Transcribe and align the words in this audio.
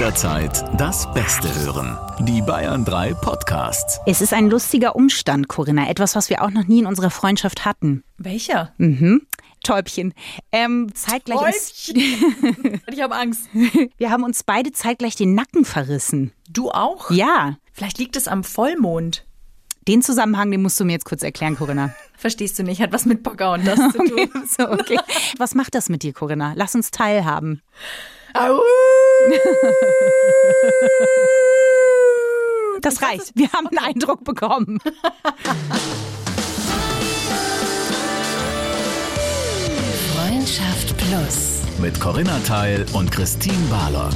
jederzeit 0.00 0.64
das 0.80 1.12
Beste 1.12 1.54
hören. 1.56 1.98
Die 2.20 2.40
Bayern 2.40 2.86
3 2.86 3.12
Podcasts. 3.12 4.00
Es 4.06 4.22
ist 4.22 4.32
ein 4.32 4.48
lustiger 4.48 4.96
Umstand, 4.96 5.48
Corinna. 5.48 5.90
Etwas, 5.90 6.16
was 6.16 6.30
wir 6.30 6.40
auch 6.40 6.50
noch 6.50 6.66
nie 6.66 6.78
in 6.78 6.86
unserer 6.86 7.10
Freundschaft 7.10 7.66
hatten. 7.66 8.02
Welcher? 8.16 8.72
Mhm. 8.78 9.26
Täubchen. 9.62 10.14
Ähm, 10.52 10.90
zeitgleich 10.94 11.38
uns, 11.42 11.92
ich 12.90 13.02
habe 13.02 13.14
Angst. 13.14 13.42
wir 13.98 14.10
haben 14.10 14.24
uns 14.24 14.42
beide 14.42 14.72
zeitgleich 14.72 15.16
den 15.16 15.34
Nacken 15.34 15.66
verrissen. 15.66 16.32
Du 16.48 16.70
auch? 16.70 17.10
Ja. 17.10 17.58
Vielleicht 17.70 17.98
liegt 17.98 18.16
es 18.16 18.26
am 18.26 18.42
Vollmond. 18.42 19.26
Den 19.86 20.00
Zusammenhang, 20.00 20.50
den 20.50 20.62
musst 20.62 20.80
du 20.80 20.86
mir 20.86 20.92
jetzt 20.92 21.04
kurz 21.04 21.22
erklären, 21.22 21.56
Corinna. 21.56 21.94
Verstehst 22.16 22.58
du 22.58 22.62
nicht? 22.62 22.80
Hat 22.80 22.94
was 22.94 23.04
mit 23.04 23.22
Pocahontas 23.22 23.78
zu 23.92 23.98
tun. 23.98 24.12
Okay, 24.12 24.28
so, 24.48 24.66
okay. 24.70 24.98
Was 25.36 25.54
macht 25.54 25.74
das 25.74 25.90
mit 25.90 26.02
dir, 26.02 26.14
Corinna? 26.14 26.54
Lass 26.56 26.74
uns 26.74 26.90
teilhaben. 26.90 27.60
Au! 28.32 28.60
Das 32.82 33.02
reicht. 33.02 33.32
Wir 33.34 33.52
haben 33.52 33.66
einen 33.68 33.78
Eindruck 33.78 34.24
bekommen. 34.24 34.80
Freundschaft 40.14 40.96
Plus. 40.96 41.60
Mit 41.78 41.98
Corinna 42.00 42.38
Teil 42.40 42.84
und 42.92 43.10
Christine 43.10 43.56
Barlock. 43.70 44.14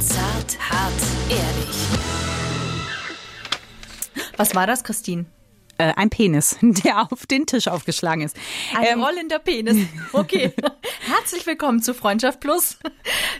Zart, 0.00 0.58
hart, 0.70 0.92
ehrlich. 1.28 1.76
Was 4.36 4.54
war 4.54 4.66
das, 4.66 4.84
Christine? 4.84 5.26
Äh, 5.78 5.92
ein 5.96 6.08
Penis, 6.10 6.56
der 6.62 7.08
auf 7.10 7.26
den 7.26 7.46
Tisch 7.46 7.68
aufgeschlagen 7.68 8.22
ist. 8.22 8.36
Ein 8.74 8.86
Ähm, 8.98 9.02
rollender 9.02 9.38
Penis. 9.38 9.86
Okay. 10.12 10.52
Herzlich 11.08 11.46
willkommen 11.46 11.82
zu 11.82 11.94
Freundschaft 11.94 12.40
Plus. 12.40 12.78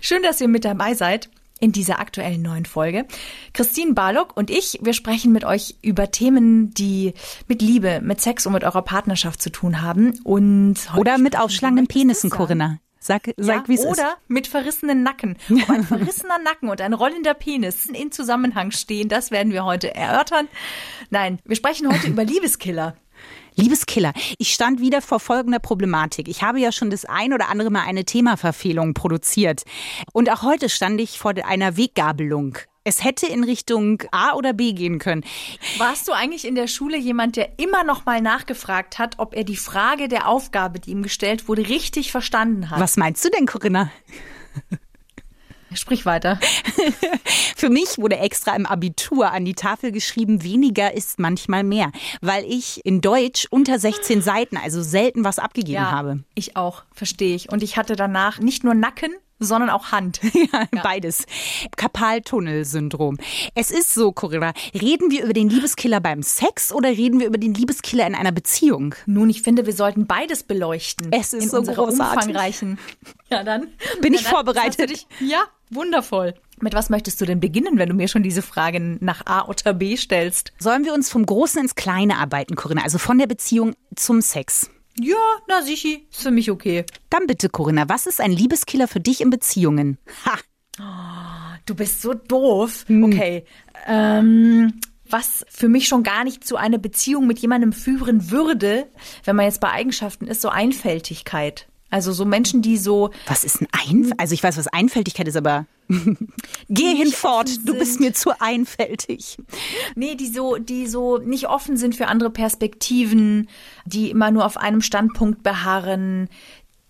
Schön, 0.00 0.22
dass 0.22 0.40
ihr 0.40 0.46
mit 0.46 0.64
dabei 0.64 0.94
seid 0.94 1.28
in 1.58 1.72
dieser 1.72 1.98
aktuellen 1.98 2.42
neuen 2.42 2.64
Folge. 2.64 3.06
Christine 3.54 3.92
Barlock 3.94 4.36
und 4.36 4.50
ich, 4.50 4.78
wir 4.82 4.92
sprechen 4.92 5.32
mit 5.32 5.44
euch 5.44 5.76
über 5.82 6.10
Themen, 6.10 6.72
die 6.74 7.14
mit 7.48 7.62
Liebe, 7.62 8.00
mit 8.02 8.20
Sex 8.20 8.46
und 8.46 8.52
mit 8.52 8.62
eurer 8.62 8.82
Partnerschaft 8.82 9.42
zu 9.42 9.50
tun 9.50 9.82
haben. 9.82 10.20
Und 10.22 10.76
Oder 10.96 11.18
mit 11.18 11.36
aufschlagenden 11.38 11.88
Penissen? 11.88 12.30
Corinna. 12.30 12.78
Sag, 13.00 13.30
sag 13.36 13.62
Ja, 13.62 13.68
wie 13.68 13.74
es 13.74 13.80
ist. 13.80 13.86
oder 13.86 14.16
mit 14.28 14.46
verrissenen 14.48 15.02
Nacken. 15.02 15.36
Ob 15.50 15.70
ein 15.70 15.84
verrissener 15.84 16.38
Nacken 16.38 16.68
und 16.68 16.80
ein 16.80 16.92
rollender 16.92 17.34
Penis 17.34 17.86
in 17.86 18.12
Zusammenhang 18.12 18.70
stehen, 18.72 19.08
das 19.08 19.30
werden 19.30 19.52
wir 19.52 19.64
heute 19.64 19.94
erörtern. 19.94 20.48
Nein, 21.10 21.38
wir 21.44 21.56
sprechen 21.56 21.92
heute 21.92 22.08
über 22.08 22.24
Liebeskiller. 22.24 22.96
Liebeskiller, 23.56 24.12
ich 24.38 24.52
stand 24.52 24.80
wieder 24.80 25.00
vor 25.00 25.18
folgender 25.18 25.58
Problematik. 25.58 26.28
Ich 26.28 26.42
habe 26.42 26.60
ja 26.60 26.72
schon 26.72 26.90
das 26.90 27.06
ein 27.06 27.32
oder 27.32 27.48
andere 27.48 27.70
Mal 27.70 27.84
eine 27.86 28.04
Themaverfehlung 28.04 28.92
produziert. 28.92 29.62
Und 30.12 30.30
auch 30.30 30.42
heute 30.42 30.68
stand 30.68 31.00
ich 31.00 31.18
vor 31.18 31.32
einer 31.42 31.78
Weggabelung. 31.78 32.58
Es 32.84 33.02
hätte 33.02 33.26
in 33.26 33.42
Richtung 33.42 34.02
A 34.12 34.34
oder 34.34 34.52
B 34.52 34.74
gehen 34.74 34.98
können. 34.98 35.24
Warst 35.78 36.06
du 36.06 36.12
eigentlich 36.12 36.44
in 36.44 36.54
der 36.54 36.68
Schule 36.68 36.98
jemand, 36.98 37.36
der 37.36 37.58
immer 37.58 37.82
noch 37.82 38.04
mal 38.04 38.20
nachgefragt 38.20 38.98
hat, 38.98 39.18
ob 39.18 39.34
er 39.34 39.42
die 39.42 39.56
Frage 39.56 40.06
der 40.06 40.28
Aufgabe, 40.28 40.78
die 40.78 40.90
ihm 40.90 41.02
gestellt 41.02 41.48
wurde, 41.48 41.68
richtig 41.68 42.12
verstanden 42.12 42.70
hat? 42.70 42.78
Was 42.78 42.96
meinst 42.96 43.24
du 43.24 43.30
denn, 43.30 43.46
Corinna? 43.46 43.90
Sprich 45.76 46.06
weiter. 46.06 46.38
Für 47.56 47.70
mich 47.70 47.98
wurde 47.98 48.18
extra 48.18 48.54
im 48.54 48.66
Abitur 48.66 49.32
an 49.32 49.44
die 49.44 49.54
Tafel 49.54 49.92
geschrieben, 49.92 50.42
weniger 50.42 50.94
ist 50.94 51.18
manchmal 51.18 51.64
mehr, 51.64 51.90
weil 52.20 52.44
ich 52.44 52.84
in 52.84 53.00
Deutsch 53.00 53.46
unter 53.50 53.78
16 53.78 54.22
Seiten, 54.22 54.56
also 54.56 54.82
selten 54.82 55.24
was 55.24 55.38
abgegeben 55.38 55.90
habe. 55.90 56.20
ich 56.34 56.56
auch, 56.56 56.84
verstehe 56.92 57.34
ich. 57.34 57.50
Und 57.50 57.62
ich 57.62 57.76
hatte 57.76 57.96
danach 57.96 58.38
nicht 58.38 58.64
nur 58.64 58.74
Nacken, 58.74 59.12
sondern 59.38 59.70
auch 59.70 59.92
Hand. 59.92 60.20
Ja, 60.52 60.68
beides. 60.82 61.24
Karpaltunnelsyndrom. 61.76 63.16
Es 63.54 63.70
ist 63.70 63.94
so, 63.94 64.12
Corinna, 64.12 64.52
reden 64.74 65.10
wir 65.10 65.24
über 65.24 65.32
den 65.32 65.48
Liebeskiller 65.48 65.98
beim 66.00 66.22
Sex 66.22 66.72
oder 66.72 66.90
reden 66.90 67.18
wir 67.18 67.26
über 67.26 67.38
den 67.38 67.54
Liebeskiller 67.54 68.06
in 68.06 68.14
einer 68.14 68.32
Beziehung? 68.32 68.94
Nun, 69.06 69.28
ich 69.30 69.42
finde, 69.42 69.66
wir 69.66 69.72
sollten 69.72 70.06
beides 70.06 70.44
beleuchten. 70.44 71.10
Es 71.12 71.32
ist 71.32 71.44
in 71.44 71.50
so 71.50 71.62
großartig. 71.62 72.00
umfangreichen. 72.00 72.78
Ja, 73.30 73.42
dann 73.42 73.68
Bin 74.02 74.12
ja, 74.12 74.20
ich 74.20 74.24
dann 74.24 74.34
vorbereitet? 74.34 74.90
Dich, 74.90 75.06
ja, 75.20 75.44
wundervoll. 75.70 76.34
Mit 76.60 76.74
was 76.74 76.90
möchtest 76.90 77.20
du 77.20 77.24
denn 77.24 77.40
beginnen, 77.40 77.78
wenn 77.78 77.88
du 77.88 77.94
mir 77.94 78.08
schon 78.08 78.22
diese 78.22 78.42
Frage 78.42 78.80
nach 79.00 79.26
A 79.26 79.46
oder 79.46 79.74
B 79.74 79.96
stellst? 79.96 80.52
Sollen 80.58 80.84
wir 80.84 80.94
uns 80.94 81.10
vom 81.10 81.26
Großen 81.26 81.60
ins 81.60 81.74
Kleine 81.74 82.18
arbeiten, 82.18 82.54
Corinna? 82.56 82.82
Also 82.82 82.98
von 82.98 83.18
der 83.18 83.26
Beziehung 83.26 83.74
zum 83.94 84.22
Sex. 84.22 84.70
Ja, 85.00 85.16
na 85.48 85.62
sichi, 85.62 86.06
ist 86.10 86.22
für 86.22 86.30
mich 86.30 86.50
okay. 86.50 86.84
Dann 87.10 87.26
bitte, 87.26 87.48
Corinna, 87.48 87.88
was 87.88 88.06
ist 88.06 88.20
ein 88.20 88.32
Liebeskiller 88.32 88.88
für 88.88 89.00
dich 89.00 89.20
in 89.20 89.30
Beziehungen? 89.30 89.98
Ha! 90.24 90.38
Du 91.66 91.74
bist 91.74 92.02
so 92.02 92.14
doof. 92.14 92.84
Hm. 92.86 93.04
Okay. 93.04 93.44
Ähm, 93.86 94.80
was 95.08 95.44
für 95.48 95.68
mich 95.68 95.88
schon 95.88 96.02
gar 96.02 96.24
nicht 96.24 96.46
zu 96.46 96.56
einer 96.56 96.78
Beziehung 96.78 97.26
mit 97.26 97.38
jemandem 97.38 97.72
führen 97.72 98.30
würde, 98.30 98.86
wenn 99.24 99.36
man 99.36 99.46
jetzt 99.46 99.60
bei 99.60 99.70
Eigenschaften 99.70 100.26
ist, 100.26 100.42
so 100.42 100.48
Einfältigkeit. 100.48 101.68
Also 101.96 102.12
so 102.12 102.26
Menschen, 102.26 102.60
die 102.60 102.76
so 102.76 103.08
Was 103.26 103.42
ist 103.42 103.62
ein 103.62 103.68
Einf 103.72 104.12
Also 104.18 104.34
ich 104.34 104.42
weiß, 104.42 104.58
was 104.58 104.68
Einfältigkeit 104.68 105.26
ist, 105.28 105.36
aber 105.36 105.64
geh 106.68 106.94
hinfort, 106.94 107.48
du 107.64 107.72
bist 107.72 108.00
mir 108.00 108.12
zu 108.12 108.38
einfältig. 108.38 109.38
Nee, 109.94 110.14
die 110.14 110.26
so, 110.26 110.58
die 110.58 110.88
so 110.88 111.16
nicht 111.16 111.48
offen 111.48 111.78
sind 111.78 111.96
für 111.96 112.08
andere 112.08 112.28
Perspektiven, 112.28 113.48
die 113.86 114.10
immer 114.10 114.30
nur 114.30 114.44
auf 114.44 114.58
einem 114.58 114.82
Standpunkt 114.82 115.42
beharren, 115.42 116.28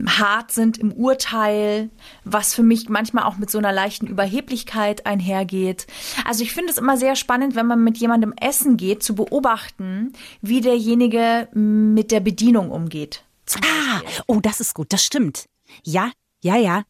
hart 0.05 0.51
sind 0.51 0.77
im 0.77 0.93
Urteil, 0.93 1.91
was 2.25 2.53
für 2.53 2.65
mich 2.65 2.89
manchmal 2.89 3.23
auch 3.23 3.37
mit 3.37 3.49
so 3.49 3.59
einer 3.59 3.73
leichten 3.73 4.09
Überheblichkeit 4.09 5.07
einhergeht. 5.07 5.87
Also 6.25 6.43
ich 6.43 6.53
finde 6.53 6.73
es 6.73 6.79
immer 6.79 6.97
sehr 6.97 7.15
spannend, 7.15 7.55
wenn 7.55 7.67
man 7.67 7.85
mit 7.85 7.99
jemandem 7.99 8.35
essen 8.41 8.77
geht, 8.77 9.05
zu 9.05 9.15
beobachten, 9.15 10.15
wie 10.43 10.63
derjenige 10.63 11.47
mit 11.53 12.11
der 12.11 12.21
Bedienung 12.21 12.73
umgeht. 12.73 13.23
Ah, 13.63 14.03
oh, 14.27 14.41
das 14.41 14.61
ist 14.61 14.75
gut, 14.75 14.93
das 14.93 15.05
stimmt. 15.05 15.49
Ja, 15.85 16.11
ja, 16.43 16.57
ja. 16.57 16.85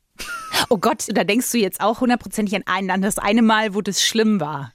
Oh 0.68 0.78
Gott, 0.78 1.04
da 1.08 1.24
denkst 1.24 1.50
du 1.52 1.58
jetzt 1.58 1.80
auch 1.80 2.00
hundertprozentig 2.00 2.56
an 2.56 2.62
einen, 2.66 2.90
an 2.90 3.02
das 3.02 3.18
eine 3.18 3.42
Mal, 3.42 3.74
wo 3.74 3.82
das 3.82 4.02
schlimm 4.02 4.40
war. 4.40 4.72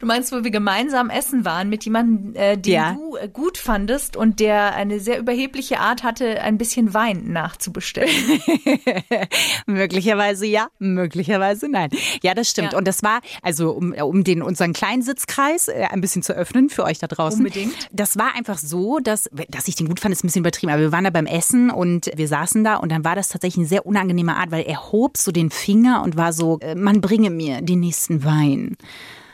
Du 0.00 0.06
meinst, 0.06 0.32
wo 0.32 0.44
wir 0.44 0.50
gemeinsam 0.50 1.10
essen 1.10 1.44
waren 1.44 1.68
mit 1.68 1.84
jemandem, 1.84 2.34
äh, 2.34 2.56
den 2.56 2.72
Ja. 2.72 2.92
du 2.92 3.16
äh, 3.16 3.28
gut 3.28 3.58
fandest 3.58 4.16
und 4.16 4.40
der 4.40 4.74
eine 4.74 5.00
sehr 5.00 5.18
überhebliche 5.18 5.80
Art 5.80 6.02
hatte, 6.02 6.40
ein 6.42 6.58
bisschen 6.58 6.94
Wein 6.94 7.32
nachzubestellen. 7.32 8.10
Möglicherweise 9.66 10.46
ja, 10.46 10.68
möglicherweise 10.78 11.68
nein. 11.68 11.90
Ja, 12.22 12.34
das 12.34 12.48
stimmt. 12.50 12.72
Ja. 12.72 12.78
Und 12.78 12.86
das 12.86 13.02
war, 13.02 13.20
also 13.42 13.70
um, 13.72 13.92
um 13.92 14.24
den 14.24 14.42
unseren 14.42 14.72
kleinen 14.72 15.02
Sitzkreis 15.02 15.68
äh, 15.68 15.86
ein 15.90 16.00
bisschen 16.00 16.22
zu 16.22 16.32
öffnen 16.32 16.70
für 16.70 16.84
euch 16.84 16.98
da 16.98 17.06
draußen. 17.06 17.40
Unbedingt. 17.40 17.74
Das 17.92 18.16
war 18.18 18.34
einfach 18.34 18.58
so, 18.58 18.98
dass, 18.98 19.28
dass 19.48 19.68
ich 19.68 19.74
den 19.74 19.88
gut 19.88 20.00
fand, 20.00 20.12
ist 20.12 20.24
ein 20.24 20.28
bisschen 20.28 20.42
übertrieben, 20.42 20.72
aber 20.72 20.82
wir 20.82 20.92
waren 20.92 21.04
da 21.04 21.10
beim 21.10 21.26
Essen 21.26 21.70
und 21.70 22.10
wir 22.14 22.28
saßen 22.28 22.64
da 22.64 22.76
und 22.76 22.90
dann 22.90 23.04
war 23.04 23.16
das 23.16 23.28
tatsächlich 23.28 23.58
eine 23.58 23.68
sehr 23.68 23.86
unangenehme 23.86 24.36
Art, 24.36 24.50
weil 24.50 24.64
er 24.66 24.92
hob 24.92 25.16
so 25.16 25.32
den 25.32 25.50
Finger 25.50 26.02
und 26.02 26.16
war 26.16 26.32
so, 26.32 26.58
äh, 26.60 26.74
man 26.74 27.00
bringe 27.00 27.30
mir 27.30 27.60
den 27.62 27.80
nächsten 27.80 28.24
Wein. 28.24 28.76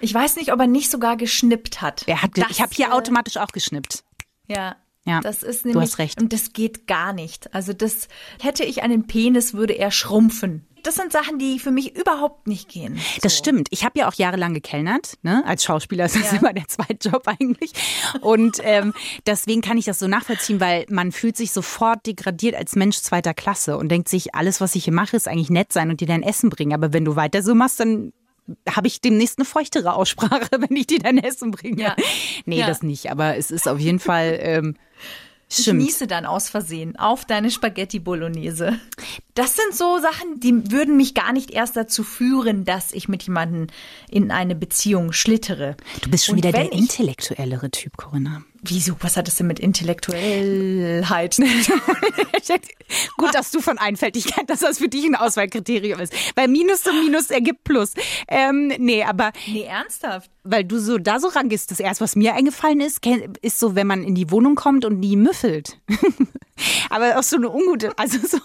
Ich 0.04 0.12
weiß 0.12 0.36
nicht, 0.36 0.52
ob 0.52 0.60
er 0.60 0.66
nicht 0.66 0.90
sogar 0.90 1.16
geschnippt 1.16 1.80
hat. 1.80 2.04
Er 2.06 2.22
hat, 2.22 2.32
Das, 2.34 2.50
ich 2.50 2.60
habe 2.60 2.72
hier 2.74 2.88
äh, 2.88 2.90
automatisch 2.90 3.38
auch 3.38 3.48
geschnippt. 3.48 4.04
Ja. 4.46 4.76
Ja, 5.06 5.20
das 5.20 5.42
ist 5.42 5.64
du 5.64 5.68
nämlich, 5.68 5.90
hast 5.92 5.98
recht. 5.98 6.20
Und 6.20 6.32
das 6.32 6.52
geht 6.52 6.86
gar 6.86 7.12
nicht. 7.12 7.52
Also 7.54 7.72
das, 7.74 8.08
hätte 8.40 8.64
ich 8.64 8.82
einen 8.82 9.06
Penis, 9.06 9.52
würde 9.54 9.72
er 9.74 9.90
schrumpfen. 9.90 10.66
Das 10.82 10.96
sind 10.96 11.12
Sachen, 11.12 11.38
die 11.38 11.58
für 11.58 11.70
mich 11.70 11.96
überhaupt 11.96 12.46
nicht 12.46 12.68
gehen. 12.68 12.98
Das 13.22 13.32
So. 13.34 13.38
stimmt. 13.38 13.68
Ich 13.70 13.84
habe 13.84 13.98
ja 13.98 14.08
auch 14.08 14.12
jahrelang 14.14 14.52
gekellnert. 14.52 15.14
Ne? 15.22 15.42
Als 15.46 15.64
Schauspieler 15.64 16.04
ist 16.06 16.16
das 16.16 16.32
Ja. 16.32 16.38
immer 16.38 16.52
der 16.52 16.68
Zweitjob 16.68 17.26
eigentlich. 17.26 17.72
Und 18.20 18.58
ähm, 18.62 18.92
deswegen 19.26 19.62
kann 19.62 19.78
ich 19.78 19.86
das 19.86 19.98
so 19.98 20.06
nachvollziehen, 20.08 20.60
weil 20.60 20.84
man 20.90 21.12
fühlt 21.12 21.36
sich 21.38 21.52
sofort 21.52 22.06
degradiert 22.06 22.54
als 22.54 22.76
Mensch 22.76 22.98
zweiter 22.98 23.32
Klasse 23.32 23.78
und 23.78 23.88
denkt 23.90 24.08
sich, 24.10 24.34
alles, 24.34 24.60
was 24.60 24.74
ich 24.74 24.84
hier 24.84 24.92
mache, 24.92 25.16
ist 25.16 25.28
eigentlich 25.28 25.50
nett 25.50 25.72
sein 25.72 25.88
und 25.90 26.00
dir 26.00 26.06
dein 26.08 26.22
Essen 26.22 26.50
bringen. 26.50 26.74
Aber 26.74 26.92
wenn 26.92 27.04
du 27.06 27.16
weiter 27.16 27.42
so 27.42 27.54
machst, 27.54 27.80
dann 27.80 28.12
habe 28.68 28.86
ich 28.86 29.00
demnächst 29.00 29.38
eine 29.38 29.44
feuchtere 29.44 29.94
Aussprache, 29.94 30.48
wenn 30.58 30.76
ich 30.76 30.86
dir 30.86 30.98
dein 30.98 31.18
Essen 31.18 31.50
bringe. 31.50 31.80
Ja. 31.82 31.96
Nee, 32.44 32.60
Ja. 32.60 32.66
das 32.66 32.82
nicht. 32.82 33.10
Aber 33.10 33.36
es 33.36 33.50
ist 33.50 33.66
auf 33.68 33.78
jeden 33.78 33.98
Fall. 34.00 34.38
Ähm, 34.40 34.76
Stimmt. 35.50 35.82
niese 35.82 36.06
dann 36.06 36.24
aus 36.26 36.48
Versehen 36.48 36.96
auf 36.96 37.26
deine 37.26 37.50
Spaghetti 37.50 38.00
Bolognese. 38.00 38.78
Das 39.34 39.54
sind 39.54 39.74
so 39.76 39.98
Sachen, 39.98 40.40
die 40.40 40.72
würden 40.72 40.96
mich 40.96 41.14
gar 41.14 41.32
nicht 41.32 41.50
erst 41.52 41.76
dazu 41.76 42.02
führen, 42.02 42.64
dass 42.64 42.92
ich 42.92 43.08
mit 43.08 43.22
jemandem 43.22 43.66
in 44.10 44.30
eine 44.32 44.54
Beziehung 44.56 45.12
schlittere. 45.12 45.76
du 46.00 46.10
bist 46.10 46.24
schon 46.24 46.36
Und 46.36 46.38
wieder 46.44 46.50
der 46.52 46.72
intellektuellere 46.72 47.70
Typ, 47.70 47.96
Corinna. 47.96 48.42
Wieso? 48.66 48.96
Was 49.00 49.16
hat 49.16 49.26
das 49.26 49.36
denn 49.36 49.46
mit 49.46 49.60
Intellektuellheit? 49.60 51.36
Gut, 53.16 53.34
dass 53.34 53.50
du 53.50 53.60
von 53.60 53.76
Einfältigkeit, 53.78 54.48
dass 54.48 54.60
das 54.60 54.78
für 54.78 54.88
dich 54.88 55.04
ein 55.04 55.14
Auswahlkriterium 55.14 56.00
ist. 56.00 56.14
Weil 56.34 56.48
Minus 56.48 56.86
und 56.86 57.04
Minus 57.04 57.30
ergibt 57.30 57.64
Plus. 57.64 57.92
Ähm, 58.26 58.72
nee, 58.78 59.04
aber 59.04 59.32
nee, 59.46 59.64
ernsthaft. 59.64 60.30
weil 60.44 60.64
du 60.64 60.78
so 60.78 60.98
da 60.98 61.20
so 61.20 61.28
rangehst, 61.28 61.70
das 61.70 61.80
erste, 61.80 62.04
was 62.04 62.16
mir 62.16 62.34
eingefallen 62.34 62.80
ist, 62.80 63.04
ist 63.42 63.58
so, 63.58 63.74
wenn 63.74 63.86
man 63.86 64.02
in 64.02 64.14
die 64.14 64.30
Wohnung 64.30 64.54
kommt 64.54 64.84
und 64.84 65.02
die 65.02 65.16
müffelt. 65.16 65.78
aber 66.90 67.18
auch 67.18 67.22
so 67.22 67.36
eine 67.36 67.50
ungute, 67.50 67.98
also 67.98 68.18
so, 68.26 68.38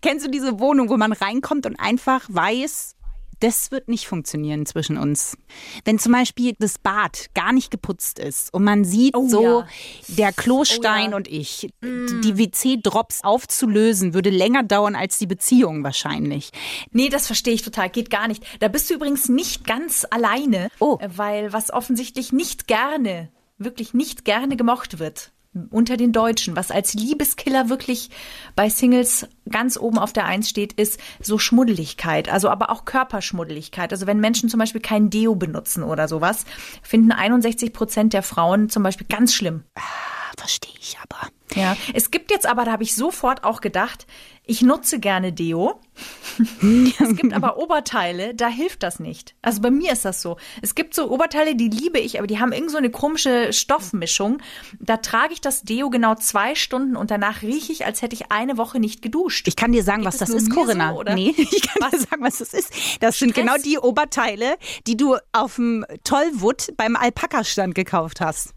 kennst 0.00 0.26
du 0.26 0.30
diese 0.30 0.58
Wohnung, 0.58 0.88
wo 0.88 0.96
man 0.96 1.12
reinkommt 1.12 1.66
und 1.66 1.78
einfach 1.78 2.24
weiß, 2.28 2.96
Das 3.42 3.70
wird 3.72 3.88
nicht 3.88 4.06
funktionieren 4.06 4.66
zwischen 4.66 4.96
uns. 4.96 5.36
Wenn 5.84 5.98
zum 5.98 6.12
Beispiel 6.12 6.54
das 6.58 6.78
Bad 6.78 7.26
gar 7.34 7.52
nicht 7.52 7.70
geputzt 7.70 8.18
ist 8.20 8.54
und 8.54 8.62
man 8.62 8.84
sieht 8.84 9.16
Oh 9.16 9.28
so, 9.28 9.42
ja. 9.42 9.66
der 10.08 10.32
Klostein 10.32 11.08
Oh 11.08 11.10
ja. 11.10 11.16
und 11.16 11.28
ich, 11.28 11.72
die 11.82 12.38
WC-Drops 12.38 13.24
aufzulösen, 13.24 14.14
würde 14.14 14.30
länger 14.30 14.62
dauern 14.62 14.94
als 14.94 15.18
die 15.18 15.26
Beziehung 15.26 15.82
wahrscheinlich. 15.82 16.50
Nee, 16.92 17.08
das 17.08 17.26
verstehe 17.26 17.54
ich 17.54 17.62
total. 17.62 17.90
Geht 17.90 18.10
gar 18.10 18.28
nicht. 18.28 18.44
Da 18.60 18.68
bist 18.68 18.88
du 18.90 18.94
übrigens 18.94 19.28
nicht 19.28 19.66
ganz 19.66 20.06
alleine, 20.08 20.68
Oh. 20.78 20.98
äh, 21.00 21.08
weil 21.16 21.52
was 21.52 21.72
offensichtlich 21.72 22.32
nicht 22.32 22.68
gerne, 22.68 23.28
wirklich 23.58 23.92
nicht 23.92 24.24
gerne 24.24 24.56
gemocht 24.56 24.98
wird 25.00 25.32
unter 25.70 25.96
den 25.96 26.12
Deutschen, 26.12 26.56
was 26.56 26.70
als 26.70 26.94
Liebeskiller 26.94 27.68
wirklich 27.68 28.10
bei 28.56 28.68
Singles 28.68 29.28
ganz 29.50 29.76
oben 29.76 29.98
auf 29.98 30.12
der 30.12 30.24
Eins 30.24 30.48
steht, 30.48 30.72
ist 30.72 30.98
so 31.20 31.38
Schmuddeligkeit, 31.38 32.28
also 32.30 32.48
aber 32.48 32.70
auch 32.70 32.84
Körperschmuddeligkeit. 32.84 33.92
Also 33.92 34.06
wenn 34.06 34.20
Menschen 34.20 34.48
zum 34.48 34.58
Beispiel 34.58 34.80
kein 34.80 35.10
Deo 35.10 35.34
benutzen 35.34 35.82
oder 35.82 36.08
sowas, 36.08 36.44
finden 36.82 37.12
61 37.12 37.72
Prozent 37.72 38.12
der 38.14 38.22
Frauen 38.22 38.70
zum 38.70 38.82
Beispiel 38.82 39.06
ganz 39.08 39.34
schlimm. 39.34 39.64
Verstehe 40.36 40.74
ich 40.80 40.96
aber. 41.02 41.28
Ja, 41.54 41.76
es 41.92 42.10
gibt 42.10 42.30
jetzt 42.30 42.46
aber, 42.46 42.64
da 42.64 42.72
habe 42.72 42.82
ich 42.82 42.94
sofort 42.94 43.44
auch 43.44 43.60
gedacht, 43.60 44.06
ich 44.44 44.62
nutze 44.62 44.98
gerne 44.98 45.32
Deo. 45.32 45.80
es 46.38 47.16
gibt 47.16 47.32
aber 47.32 47.58
Oberteile, 47.58 48.34
da 48.34 48.48
hilft 48.48 48.82
das 48.82 48.98
nicht. 48.98 49.36
Also 49.40 49.60
bei 49.60 49.70
mir 49.70 49.92
ist 49.92 50.04
das 50.04 50.20
so. 50.20 50.36
Es 50.62 50.74
gibt 50.74 50.94
so 50.94 51.10
Oberteile, 51.10 51.54
die 51.54 51.68
liebe 51.68 52.00
ich, 52.00 52.18
aber 52.18 52.26
die 52.26 52.40
haben 52.40 52.52
irgend 52.52 52.70
so 52.70 52.78
eine 52.78 52.90
komische 52.90 53.52
Stoffmischung. 53.52 54.38
Da 54.80 54.96
trage 54.96 55.32
ich 55.32 55.40
das 55.40 55.62
Deo 55.62 55.90
genau 55.90 56.16
zwei 56.16 56.56
Stunden 56.56 56.96
und 56.96 57.10
danach 57.12 57.42
rieche 57.42 57.70
ich, 57.70 57.86
als 57.86 58.02
hätte 58.02 58.16
ich 58.16 58.32
eine 58.32 58.56
Woche 58.56 58.80
nicht 58.80 59.00
geduscht. 59.00 59.46
Ich 59.46 59.54
kann 59.54 59.70
dir 59.70 59.84
sagen, 59.84 60.00
Geht 60.02 60.08
was 60.08 60.16
das 60.16 60.30
ist, 60.30 60.50
Corinna. 60.50 60.92
so, 60.92 61.00
oder? 61.00 61.14
Nee, 61.14 61.34
ich 61.36 61.62
kann 61.62 61.90
dir 61.90 61.98
sagen, 61.98 62.22
was 62.22 62.38
das 62.38 62.52
ist. 62.52 62.72
Das 63.00 63.18
sind 63.18 63.30
Stress? 63.30 63.44
genau 63.44 63.56
die 63.62 63.78
Oberteile, 63.78 64.56
die 64.88 64.96
du 64.96 65.16
auf 65.32 65.56
dem 65.56 65.84
Tollwood 66.02 66.74
beim 66.76 66.96
Alpaka-Stand 66.96 67.74
gekauft 67.74 68.20
hast. 68.20 68.54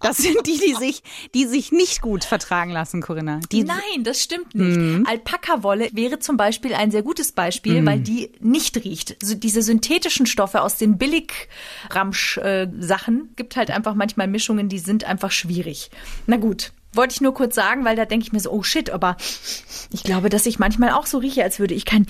Das 0.00 0.18
sind 0.18 0.46
die, 0.46 0.58
die 0.58 0.74
sich, 0.74 1.02
die 1.34 1.46
sich 1.46 1.72
nicht 1.72 2.02
gut 2.02 2.24
vertragen 2.24 2.70
lassen, 2.70 3.00
Corinna. 3.00 3.40
Die, 3.50 3.64
Nein, 3.64 4.04
das 4.04 4.22
stimmt 4.22 4.54
nicht. 4.54 4.76
Mhm. 4.76 5.06
Alpaka-Wolle 5.08 5.88
wäre 5.92 6.18
zum 6.18 6.36
Beispiel 6.36 6.74
ein 6.74 6.90
sehr 6.90 7.02
gutes 7.02 7.32
Beispiel, 7.32 7.86
weil 7.86 8.00
die 8.00 8.30
nicht 8.40 8.76
riecht. 8.84 9.16
So 9.22 9.34
diese 9.34 9.62
synthetischen 9.62 10.26
Stoffe 10.26 10.60
aus 10.60 10.76
den 10.76 10.98
Billig-Ramsch-Sachen 10.98 13.30
gibt 13.36 13.56
halt 13.56 13.70
einfach 13.70 13.94
manchmal 13.94 14.28
Mischungen, 14.28 14.68
die 14.68 14.78
sind 14.78 15.04
einfach 15.04 15.30
schwierig. 15.30 15.90
Na 16.26 16.36
gut. 16.36 16.72
Wollte 16.92 17.14
ich 17.14 17.20
nur 17.20 17.34
kurz 17.34 17.54
sagen, 17.54 17.84
weil 17.84 17.94
da 17.94 18.06
denke 18.06 18.24
ich 18.24 18.32
mir 18.32 18.40
so, 18.40 18.50
oh 18.50 18.62
shit, 18.62 18.88
aber 18.88 19.16
ich 19.92 20.02
glaube, 20.02 20.30
dass 20.30 20.46
ich 20.46 20.58
manchmal 20.58 20.90
auch 20.92 21.04
so 21.04 21.18
rieche, 21.18 21.42
als 21.44 21.58
würde 21.58 21.74
ich 21.74 21.84
kein 21.84 22.06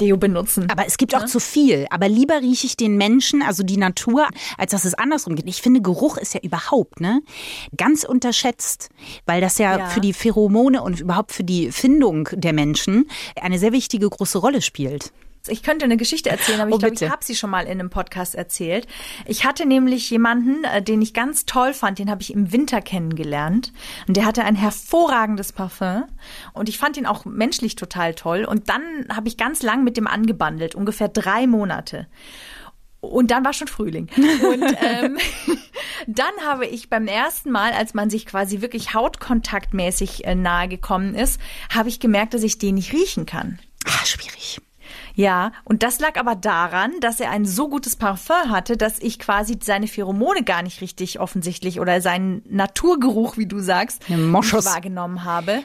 Deo 0.00 0.16
benutzen. 0.16 0.70
Aber 0.70 0.86
es 0.86 0.96
gibt 0.96 1.16
auch 1.16 1.26
zu 1.26 1.40
viel. 1.40 1.86
Aber 1.90 2.08
lieber 2.08 2.40
rieche 2.40 2.66
ich 2.66 2.76
den 2.76 2.96
Menschen, 2.96 3.42
also 3.42 3.64
die 3.64 3.76
Natur, 3.78 4.28
als 4.56 4.70
dass 4.70 4.84
es 4.84 4.94
andersrum 4.94 5.34
geht. 5.34 5.48
Ich 5.48 5.60
finde, 5.60 5.80
Geruch 5.80 6.18
ist 6.18 6.34
ja 6.34 6.40
überhaupt 6.40 7.00
ne 7.00 7.20
ganz 7.76 8.04
unterschätzt, 8.04 8.90
weil 9.26 9.40
das 9.40 9.58
ja, 9.58 9.78
Ja. 9.78 9.86
für 9.88 10.00
die 10.00 10.12
Pheromone 10.12 10.82
und 10.82 11.00
überhaupt 11.00 11.32
für 11.32 11.44
die 11.44 11.72
Findung 11.72 12.28
der 12.32 12.52
Menschen 12.52 13.10
eine 13.40 13.58
sehr 13.58 13.72
wichtige 13.72 14.08
große 14.08 14.38
Rolle 14.38 14.62
spielt. 14.62 15.12
Ich 15.48 15.62
könnte 15.62 15.84
eine 15.84 15.96
Geschichte 15.96 16.30
erzählen, 16.30 16.60
aber 16.60 16.72
Oh, 16.72 16.74
ich 16.74 16.80
glaube, 16.80 16.94
ich 16.94 17.10
habe 17.10 17.24
sie 17.24 17.34
schon 17.34 17.50
mal 17.50 17.64
in 17.64 17.80
einem 17.80 17.90
Podcast 17.90 18.34
erzählt. 18.34 18.86
Ich 19.26 19.44
hatte 19.44 19.66
nämlich 19.66 20.10
jemanden, 20.10 20.64
äh, 20.64 20.82
den 20.82 21.02
ich 21.02 21.14
ganz 21.14 21.46
toll 21.46 21.74
fand, 21.74 21.98
den 21.98 22.10
habe 22.10 22.22
ich 22.22 22.32
im 22.32 22.52
Winter 22.52 22.80
kennengelernt. 22.80 23.72
Und 24.06 24.16
der 24.16 24.26
hatte 24.26 24.44
ein 24.44 24.56
hervorragendes 24.56 25.52
Parfum. 25.52 26.04
Und 26.52 26.68
ich 26.68 26.78
fand 26.78 26.96
ihn 26.96 27.06
auch 27.06 27.24
menschlich 27.24 27.76
total 27.76 28.14
toll. 28.14 28.44
Und 28.44 28.68
dann 28.68 28.82
habe 29.14 29.28
ich 29.28 29.36
ganz 29.36 29.62
lang 29.62 29.84
mit 29.84 29.96
dem 29.96 30.06
angebandelt, 30.06 30.74
ungefähr 30.74 31.08
drei 31.08 31.46
Monate. 31.46 32.06
Und 33.00 33.30
dann 33.30 33.44
war 33.44 33.52
schon 33.52 33.68
Frühling. 33.68 34.08
Und 34.16 34.76
ähm, 34.82 35.18
dann 36.06 36.32
habe 36.44 36.66
ich 36.66 36.90
beim 36.90 37.06
ersten 37.06 37.50
Mal, 37.50 37.72
als 37.72 37.94
man 37.94 38.10
sich 38.10 38.26
quasi 38.26 38.60
wirklich 38.60 38.94
hautkontaktmäßig 38.94 40.24
äh, 40.26 40.34
nahe 40.34 40.68
gekommen 40.68 41.14
ist, 41.14 41.40
habe 41.72 41.88
ich 41.88 42.00
gemerkt, 42.00 42.34
dass 42.34 42.42
ich 42.42 42.58
den 42.58 42.74
nicht 42.74 42.92
riechen 42.92 43.26
kann. 43.26 43.60
Ah, 43.86 44.04
schwierig. 44.04 44.60
Ja, 45.18 45.50
und 45.64 45.82
das 45.82 45.98
lag 45.98 46.16
aber 46.16 46.36
daran, 46.36 46.92
dass 47.00 47.18
er 47.18 47.32
ein 47.32 47.44
so 47.44 47.68
gutes 47.68 47.96
Parfum 47.96 48.50
hatte, 48.50 48.76
dass 48.76 49.00
ich 49.00 49.18
quasi 49.18 49.58
seine 49.60 49.88
Pheromone 49.88 50.44
gar 50.44 50.62
nicht 50.62 50.80
richtig 50.80 51.18
offensichtlich 51.18 51.80
oder 51.80 52.00
seinen 52.00 52.42
Naturgeruch, 52.48 53.36
wie 53.36 53.46
du 53.46 53.58
sagst, 53.58 54.08
wahrgenommen 54.64 55.24
habe. 55.24 55.64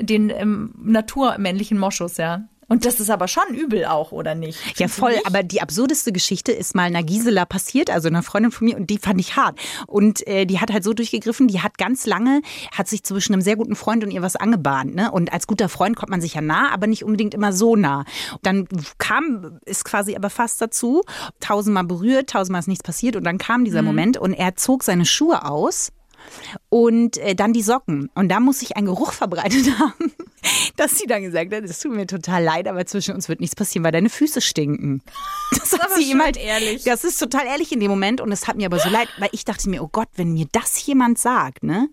Den 0.00 0.30
ähm, 0.30 0.72
naturmännlichen 0.82 1.78
Moschus, 1.78 2.16
ja. 2.16 2.44
Und 2.68 2.84
das 2.84 3.00
ist 3.00 3.10
aber 3.10 3.28
schon 3.28 3.54
übel 3.54 3.84
auch, 3.84 4.12
oder 4.12 4.34
nicht? 4.34 4.78
Ja, 4.78 4.88
voll. 4.88 5.14
Aber 5.24 5.42
die 5.42 5.60
absurdeste 5.60 6.12
Geschichte 6.12 6.52
ist 6.52 6.74
mal 6.74 6.84
einer 6.84 7.02
Gisela 7.02 7.44
passiert, 7.44 7.90
also 7.90 8.08
einer 8.08 8.22
Freundin 8.22 8.52
von 8.52 8.66
mir, 8.66 8.76
und 8.76 8.90
die 8.90 8.98
fand 8.98 9.20
ich 9.20 9.36
hart. 9.36 9.58
Und 9.86 10.26
äh, 10.26 10.46
die 10.46 10.60
hat 10.60 10.72
halt 10.72 10.84
so 10.84 10.92
durchgegriffen, 10.92 11.48
die 11.48 11.60
hat 11.60 11.78
ganz 11.78 12.06
lange, 12.06 12.42
hat 12.72 12.88
sich 12.88 13.02
zwischen 13.02 13.32
einem 13.32 13.42
sehr 13.42 13.56
guten 13.56 13.76
Freund 13.76 14.04
und 14.04 14.10
ihr 14.10 14.22
was 14.22 14.36
angebahnt. 14.36 14.94
Ne? 14.94 15.10
Und 15.10 15.32
als 15.32 15.46
guter 15.46 15.68
Freund 15.68 15.96
kommt 15.96 16.10
man 16.10 16.20
sich 16.20 16.34
ja 16.34 16.40
nah, 16.40 16.72
aber 16.72 16.86
nicht 16.86 17.04
unbedingt 17.04 17.34
immer 17.34 17.52
so 17.52 17.76
nah. 17.76 18.04
Dann 18.42 18.66
kam 18.98 19.60
es 19.64 19.84
quasi 19.84 20.16
aber 20.16 20.30
fast 20.30 20.60
dazu, 20.60 21.02
tausendmal 21.40 21.84
berührt, 21.84 22.30
tausendmal 22.30 22.60
ist 22.60 22.68
nichts 22.68 22.84
passiert. 22.84 23.16
Und 23.16 23.24
dann 23.24 23.38
kam 23.38 23.64
dieser 23.64 23.82
Moment 23.82 24.16
und 24.16 24.32
er 24.32 24.56
zog 24.56 24.82
seine 24.84 25.04
Schuhe 25.04 25.44
aus 25.44 25.92
und 26.68 27.16
äh, 27.18 27.34
dann 27.34 27.52
die 27.52 27.62
Socken. 27.62 28.10
Und 28.14 28.28
da 28.28 28.40
muss 28.40 28.60
sich 28.60 28.76
ein 28.76 28.86
Geruch 28.86 29.12
verbreitet 29.12 29.66
haben, 29.78 30.12
dass 30.76 30.98
sie 30.98 31.06
dann 31.06 31.22
gesagt 31.22 31.54
hat, 31.54 31.64
es 31.64 31.78
tut 31.80 31.92
mir 31.92 32.06
total 32.06 32.42
leid, 32.42 32.68
aber 32.68 32.84
zwischen 32.86 33.14
uns 33.14 33.28
wird 33.28 33.40
nichts 33.40 33.56
passieren, 33.56 33.84
weil 33.84 33.92
deine 33.92 34.10
Füße 34.10 34.40
stinken. 34.40 35.02
Das, 35.50 35.72
hat 35.72 35.82
aber 35.92 35.96
sie 35.96 36.18
halt 36.18 36.36
ehrlich. 36.36 36.82
Das 36.82 37.04
ist 37.04 37.18
total 37.18 37.46
ehrlich 37.46 37.70
in 37.70 37.78
dem 37.78 37.90
Moment 37.90 38.20
und 38.20 38.32
es 38.32 38.48
hat 38.48 38.56
mir 38.56 38.66
aber 38.66 38.80
so 38.80 38.88
leid, 38.88 39.08
weil 39.18 39.28
ich 39.32 39.44
dachte 39.44 39.68
mir, 39.70 39.82
oh 39.84 39.88
Gott, 39.90 40.08
wenn 40.16 40.32
mir 40.32 40.46
das 40.50 40.84
jemand 40.84 41.18
sagt, 41.18 41.62
ne? 41.62 41.88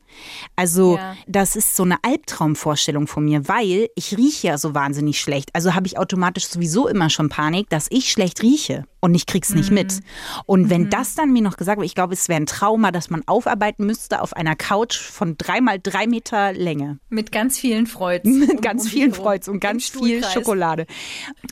Also, 0.55 0.95
Ja. 0.97 1.15
das 1.27 1.55
ist 1.55 1.75
so 1.75 1.83
eine 1.83 1.97
Albtraumvorstellung 2.03 3.05
von 3.07 3.23
mir, 3.23 3.47
weil 3.47 3.89
ich 3.95 4.17
rieche 4.17 4.47
ja 4.47 4.57
so 4.57 4.73
wahnsinnig 4.73 5.19
schlecht. 5.19 5.49
Also 5.53 5.75
habe 5.75 5.85
ich 5.85 5.99
automatisch 5.99 6.47
sowieso 6.47 6.87
immer 6.87 7.09
schon 7.09 7.29
Panik, 7.29 7.69
dass 7.69 7.85
ich 7.91 8.11
schlecht 8.11 8.41
rieche 8.41 8.85
und 9.01 9.15
ich 9.15 9.25
krieg's 9.25 9.53
nicht 9.53 9.71
mit. 9.71 9.99
Und 10.45 10.69
wenn 10.69 10.89
das 10.89 11.15
dann 11.15 11.33
mir 11.33 11.41
noch 11.41 11.57
gesagt 11.57 11.77
wird, 11.79 11.85
ich 11.87 11.95
glaube, 11.95 12.13
es 12.13 12.29
wäre 12.29 12.39
ein 12.39 12.45
Trauma, 12.45 12.91
dass 12.91 13.09
man 13.09 13.23
aufarbeiten 13.25 13.85
müsste 13.85 14.21
auf 14.21 14.33
einer 14.35 14.55
Couch 14.55 14.97
von 14.97 15.35
dreimal 15.37 15.79
drei 15.81 16.07
Meter 16.07 16.53
Länge. 16.53 16.99
Mit 17.09 17.31
ganz 17.31 17.57
vielen 17.59 17.87
Freuds. 17.87 18.25
Mit 18.29 18.49
um- 18.49 18.61
ganz 18.61 18.83
um 18.83 18.89
vielen. 18.89 19.13
Freuds 19.13 19.47
und 19.47 19.59
ganz 19.59 19.89
viel. 19.89 20.23
Schokolade. 20.23 20.85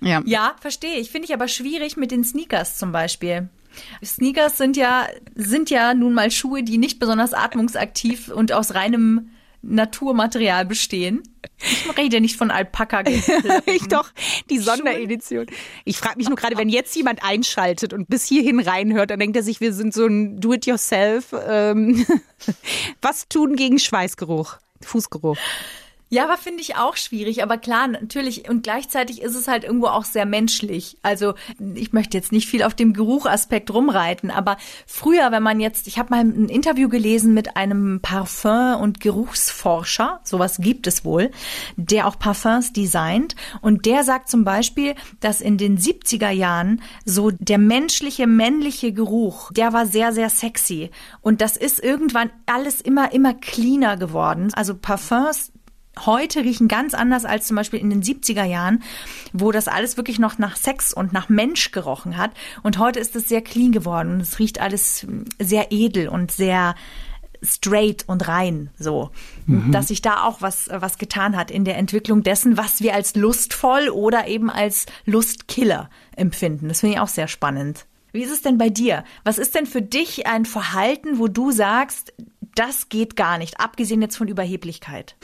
Ja. 0.01 0.21
Ja, 0.25 0.55
verstehe 0.61 0.97
ich. 0.97 1.09
Finde 1.11 1.27
ich 1.27 1.33
aber 1.33 1.47
schwierig 1.47 1.97
mit 1.97 2.11
den 2.11 2.23
Sneakers 2.23 2.77
zum 2.77 2.91
Beispiel. 2.91 3.49
Sneakers 4.03 4.57
sind 4.57 4.77
ja, 4.77 5.07
sind 5.35 5.69
ja 5.69 5.93
nun 5.93 6.13
mal 6.13 6.31
Schuhe, 6.31 6.63
die 6.63 6.77
nicht 6.77 6.99
besonders 6.99 7.33
atmungsaktiv 7.33 8.29
und 8.29 8.51
aus 8.51 8.75
reinem 8.75 9.29
Naturmaterial 9.61 10.65
bestehen. 10.65 11.23
Ich 11.61 11.97
rede 11.97 12.21
nicht 12.21 12.37
von 12.37 12.51
Alpaka. 12.51 13.03
Ich 13.65 13.87
doch, 13.87 14.09
die 14.49 14.59
Sonderedition. 14.59 15.45
Ich 15.85 15.97
frage 15.97 16.17
mich 16.17 16.27
nur 16.27 16.37
gerade, 16.37 16.57
wenn 16.57 16.69
jetzt 16.69 16.95
jemand 16.95 17.23
einschaltet 17.23 17.93
und 17.93 18.09
bis 18.09 18.25
hierhin 18.25 18.59
reinhört, 18.59 19.11
dann 19.11 19.19
denkt 19.19 19.35
er 19.35 19.43
sich, 19.43 19.61
wir 19.61 19.73
sind 19.73 19.93
so 19.93 20.05
ein 20.05 20.39
Do-it-yourself. 20.39 21.35
Ähm, 21.47 22.05
was 23.01 23.27
tun 23.27 23.55
gegen 23.55 23.79
Schweißgeruch, 23.79 24.57
Fußgeruch? 24.81 25.37
Ja, 26.11 26.23
aber 26.23 26.37
finde 26.37 26.61
ich 26.61 26.75
auch 26.75 26.97
schwierig. 26.97 27.43
Aber 27.43 27.57
klar, 27.57 27.87
natürlich. 27.87 28.49
Und 28.49 28.63
gleichzeitig 28.63 29.21
ist 29.21 29.35
es 29.35 29.47
halt 29.47 29.63
irgendwo 29.63 29.87
auch 29.87 30.05
sehr 30.05 30.25
menschlich. 30.25 30.97
Also 31.03 31.35
ich 31.75 31.93
möchte 31.93 32.17
jetzt 32.17 32.31
nicht 32.31 32.47
viel 32.47 32.63
auf 32.63 32.73
dem 32.73 32.93
Geruchaspekt 32.93 33.71
rumreiten. 33.71 34.31
Aber 34.31 34.57
früher, 34.87 35.31
wenn 35.31 35.43
man 35.43 35.59
jetzt, 35.59 35.87
ich 35.87 35.99
habe 35.99 36.09
mal 36.09 36.21
ein 36.21 36.49
Interview 36.49 36.89
gelesen 36.89 37.35
mit 37.35 37.55
einem 37.55 37.99
Parfum- 38.01 38.81
und 38.81 39.01
Geruchsforscher, 39.01 40.19
sowas 40.23 40.57
gibt 40.57 40.87
es 40.87 41.05
wohl, 41.05 41.29
der 41.75 42.07
auch 42.07 42.17
Parfums 42.17 42.73
designt. 42.73 43.35
Und 43.61 43.85
der 43.85 44.03
sagt 44.03 44.29
zum 44.29 44.43
Beispiel, 44.43 44.95
dass 45.19 45.41
in 45.41 45.59
den 45.59 45.77
70er 45.77 46.31
Jahren 46.31 46.81
so 47.05 47.29
der 47.29 47.59
menschliche, 47.59 48.25
männliche 48.25 48.93
Geruch, 48.93 49.51
der 49.51 49.73
war 49.73 49.85
sehr, 49.85 50.11
sehr 50.11 50.31
sexy. 50.31 50.89
Und 51.21 51.41
das 51.41 51.55
ist 51.55 51.83
irgendwann 51.83 52.31
alles 52.47 52.81
immer, 52.81 53.13
immer 53.13 53.35
cleaner 53.35 53.95
geworden. 53.95 54.51
Also 54.55 54.73
Parfums 54.73 55.51
heute 56.05 56.41
riechen 56.41 56.67
ganz 56.67 56.93
anders 56.93 57.25
als 57.25 57.47
zum 57.47 57.55
Beispiel 57.55 57.79
in 57.79 57.89
den 57.89 58.03
70er 58.03 58.43
Jahren, 58.43 58.83
wo 59.33 59.51
das 59.51 59.67
alles 59.67 59.97
wirklich 59.97 60.19
noch 60.19 60.37
nach 60.37 60.55
Sex 60.55 60.93
und 60.93 61.13
nach 61.13 61.29
Mensch 61.29 61.71
gerochen 61.71 62.17
hat. 62.17 62.31
Und 62.63 62.77
heute 62.77 62.99
ist 62.99 63.15
es 63.15 63.27
sehr 63.29 63.41
clean 63.41 63.71
geworden 63.71 64.13
und 64.13 64.21
es 64.21 64.39
riecht 64.39 64.61
alles 64.61 65.05
sehr 65.39 65.71
edel 65.71 66.07
und 66.09 66.31
sehr 66.31 66.75
straight 67.41 68.03
und 68.07 68.27
rein, 68.27 68.69
so. 68.77 69.11
Dass 69.71 69.87
sich 69.87 70.01
da 70.01 70.23
auch 70.23 70.41
was, 70.41 70.69
was 70.71 70.97
getan 70.97 71.37
hat 71.37 71.51
in 71.51 71.63
der 71.63 71.77
Entwicklung 71.77 72.21
dessen, 72.21 72.57
was 72.57 72.81
wir 72.81 72.93
als 72.93 73.15
lustvoll 73.15 73.89
oder 73.89 74.27
eben 74.27 74.49
als 74.49 74.85
Lustkiller 75.05 75.89
empfinden. 76.15 76.67
Das 76.67 76.81
finde 76.81 76.95
ich 76.95 77.01
auch 77.01 77.07
sehr 77.07 77.27
spannend. 77.27 77.85
Wie 78.11 78.23
ist 78.23 78.31
es 78.31 78.41
denn 78.41 78.57
bei 78.57 78.69
dir? 78.69 79.03
Was 79.23 79.37
ist 79.37 79.55
denn 79.55 79.65
für 79.65 79.81
dich 79.81 80.27
ein 80.27 80.45
Verhalten, 80.45 81.19
wo 81.19 81.27
du 81.27 81.51
sagst, 81.51 82.13
das 82.59 82.89
geht 82.89 83.15
gar 83.15 83.37
nicht, 83.37 83.59
abgesehen 83.59 84.01
jetzt 84.01 84.17
von 84.17 84.27
Überheblichkeit? 84.27 85.15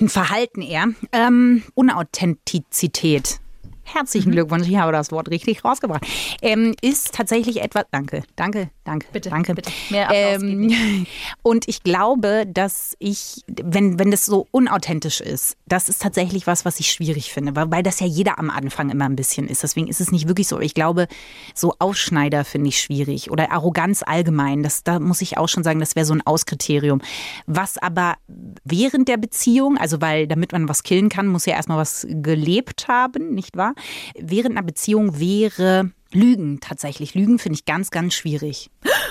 Ein 0.00 0.08
Verhalten 0.08 0.62
eher. 0.62 0.86
Ähm, 1.12 1.62
Unauthentizität. 1.74 3.40
Herzlichen 3.94 4.32
Glückwunsch, 4.32 4.68
ich 4.68 4.76
habe 4.76 4.92
das 4.92 5.12
Wort 5.12 5.30
richtig 5.30 5.64
rausgebracht, 5.64 6.04
ähm, 6.42 6.74
ist 6.80 7.14
tatsächlich 7.14 7.62
etwas, 7.62 7.84
danke, 7.90 8.22
danke, 8.36 8.70
danke, 8.84 9.06
Bitte, 9.12 9.30
danke. 9.30 9.54
bitte. 9.54 9.70
Mehr 9.90 10.08
Applaus 10.08 10.42
ähm, 10.42 11.06
Und 11.42 11.68
ich 11.68 11.82
glaube, 11.82 12.44
dass 12.46 12.96
ich, 12.98 13.42
wenn, 13.46 13.98
wenn 13.98 14.10
das 14.10 14.26
so 14.26 14.46
unauthentisch 14.50 15.20
ist, 15.20 15.56
das 15.66 15.88
ist 15.88 16.02
tatsächlich 16.02 16.46
was, 16.46 16.64
was 16.64 16.80
ich 16.80 16.92
schwierig 16.92 17.32
finde, 17.32 17.56
weil, 17.56 17.70
weil 17.70 17.82
das 17.82 18.00
ja 18.00 18.06
jeder 18.06 18.38
am 18.38 18.50
Anfang 18.50 18.90
immer 18.90 19.04
ein 19.04 19.16
bisschen 19.16 19.48
ist. 19.48 19.62
Deswegen 19.62 19.88
ist 19.88 20.00
es 20.00 20.12
nicht 20.12 20.28
wirklich 20.28 20.48
so. 20.48 20.60
Ich 20.60 20.74
glaube, 20.74 21.06
so 21.54 21.74
Ausschneider 21.78 22.44
finde 22.44 22.68
ich 22.68 22.80
schwierig 22.80 23.30
oder 23.30 23.52
Arroganz 23.52 24.02
allgemein. 24.02 24.62
Das, 24.62 24.84
da 24.84 24.98
muss 24.98 25.22
ich 25.22 25.38
auch 25.38 25.48
schon 25.48 25.64
sagen, 25.64 25.80
das 25.80 25.96
wäre 25.96 26.06
so 26.06 26.14
ein 26.14 26.26
Auskriterium. 26.26 27.00
Was 27.46 27.78
aber 27.78 28.16
während 28.64 29.08
der 29.08 29.16
Beziehung, 29.16 29.78
also 29.78 30.00
weil 30.00 30.26
damit 30.26 30.52
man 30.52 30.68
was 30.68 30.82
killen 30.82 31.08
kann, 31.08 31.26
muss 31.26 31.46
ja 31.46 31.54
erstmal 31.54 31.78
was 31.78 32.06
gelebt 32.08 32.88
haben, 32.88 33.34
nicht 33.34 33.56
wahr? 33.56 33.74
Während 34.18 34.56
einer 34.56 34.66
Beziehung 34.66 35.18
wäre 35.18 35.90
Lügen 36.12 36.60
tatsächlich. 36.60 37.14
Lügen 37.14 37.38
finde 37.38 37.56
ich 37.56 37.64
ganz, 37.64 37.90
ganz 37.90 38.14
schwierig. 38.14 38.70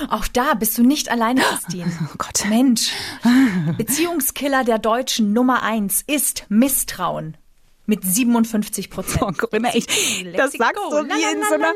Auch 0.10 0.28
da 0.28 0.54
bist 0.54 0.78
du 0.78 0.84
nicht 0.84 1.10
alleine, 1.10 1.42
Christine. 1.62 1.92
Oh 2.04 2.16
Gott. 2.18 2.44
Mensch. 2.50 2.92
Beziehungskiller 3.78 4.64
der 4.64 4.80
Deutschen 4.80 5.34
Nummer 5.34 5.64
eins 5.64 6.04
ist 6.08 6.46
Misstrauen. 6.50 7.38
Mit 7.86 8.04
57 8.04 8.92
Prozent. 8.92 9.24
Oh, 9.24 9.32
Corinna, 9.32 9.74
ich, 9.74 9.88
das 10.38 10.52
sagst 10.52 10.80
du 10.92 10.98
wie 10.98 11.34
in 11.34 11.44
so 11.44 11.56
einer, 11.56 11.74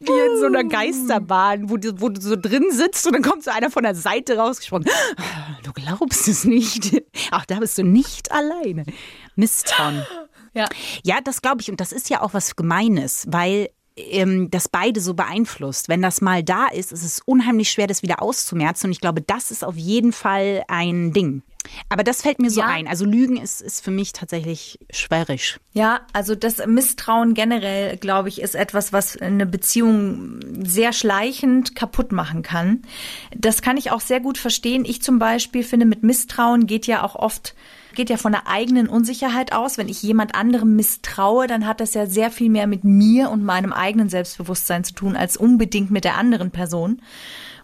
wie 0.00 0.26
in 0.26 0.38
so 0.38 0.46
einer 0.46 0.64
Geisterbahn, 0.64 1.68
wo 1.68 1.76
du, 1.76 2.00
wo 2.00 2.08
du 2.08 2.18
so 2.18 2.34
drin 2.34 2.64
sitzt 2.70 3.06
und 3.06 3.12
dann 3.12 3.22
kommt 3.22 3.44
so 3.44 3.50
einer 3.50 3.70
von 3.70 3.82
der 3.82 3.94
Seite 3.94 4.38
rausgesprochen. 4.38 4.86
Du 5.64 5.72
glaubst 5.74 6.28
es 6.28 6.44
nicht. 6.44 7.02
Auch 7.30 7.44
da 7.44 7.56
bist 7.58 7.76
du 7.76 7.82
nicht 7.82 8.32
alleine. 8.32 8.84
Misstrauen. 9.36 10.02
Ja. 10.58 10.68
Ja, 11.04 11.20
das 11.22 11.40
glaube 11.40 11.60
ich. 11.60 11.70
Und 11.70 11.80
das 11.80 11.92
ist 11.92 12.10
ja 12.10 12.20
auch 12.20 12.34
was 12.34 12.56
Gemeines, 12.56 13.26
weil 13.28 13.70
ähm, 13.96 14.50
das 14.50 14.68
beide 14.68 15.00
so 15.00 15.14
beeinflusst. 15.14 15.88
Wenn 15.88 16.02
das 16.02 16.20
mal 16.20 16.42
da 16.42 16.66
ist, 16.66 16.92
ist 16.92 17.04
es 17.04 17.20
unheimlich 17.24 17.70
schwer, 17.70 17.86
das 17.86 18.02
wieder 18.02 18.22
auszumerzen. 18.22 18.86
Und 18.86 18.92
ich 18.92 19.00
glaube, 19.00 19.22
das 19.22 19.50
ist 19.50 19.64
auf 19.64 19.76
jeden 19.76 20.12
Fall 20.12 20.64
ein 20.68 21.12
Ding. 21.12 21.42
Aber 21.88 22.04
das 22.04 22.22
fällt 22.22 22.38
mir 22.38 22.50
so 22.50 22.60
Ja. 22.60 22.66
ein. 22.66 22.86
Also 22.88 23.04
Lügen 23.04 23.36
ist, 23.36 23.60
ist 23.60 23.84
für 23.84 23.90
mich 23.90 24.12
tatsächlich 24.12 24.78
schwerisch. 24.90 25.58
Ja, 25.72 26.00
also 26.12 26.34
das 26.34 26.64
Misstrauen 26.66 27.34
generell, 27.34 27.96
glaube 27.96 28.28
ich, 28.28 28.40
ist 28.40 28.54
etwas, 28.54 28.92
was 28.92 29.16
eine 29.16 29.46
Beziehung 29.46 30.40
sehr 30.64 30.92
schleichend 30.92 31.74
kaputt 31.74 32.12
machen 32.12 32.42
kann. 32.42 32.82
Das 33.36 33.62
kann 33.62 33.76
ich 33.76 33.90
auch 33.90 34.00
sehr 34.00 34.20
gut 34.20 34.38
verstehen. 34.38 34.84
Ich 34.84 35.02
zum 35.02 35.18
Beispiel 35.18 35.62
finde, 35.62 35.86
mit 35.86 36.02
Misstrauen 36.02 36.66
geht 36.66 36.86
ja 36.86 37.02
auch 37.02 37.14
oft 37.14 37.54
geht 37.94 38.10
ja 38.10 38.16
von 38.16 38.30
der 38.30 38.46
eigenen 38.46 38.88
Unsicherheit 38.88 39.52
aus. 39.52 39.76
Wenn 39.76 39.88
ich 39.88 40.04
jemand 40.04 40.36
anderem 40.36 40.76
misstraue, 40.76 41.48
dann 41.48 41.66
hat 41.66 41.80
das 41.80 41.94
ja 41.94 42.06
sehr 42.06 42.30
viel 42.30 42.48
mehr 42.48 42.68
mit 42.68 42.84
mir 42.84 43.28
und 43.28 43.42
meinem 43.42 43.72
eigenen 43.72 44.08
Selbstbewusstsein 44.08 44.84
zu 44.84 44.94
tun, 44.94 45.16
als 45.16 45.36
unbedingt 45.36 45.90
mit 45.90 46.04
der 46.04 46.16
anderen 46.16 46.52
Person. 46.52 47.02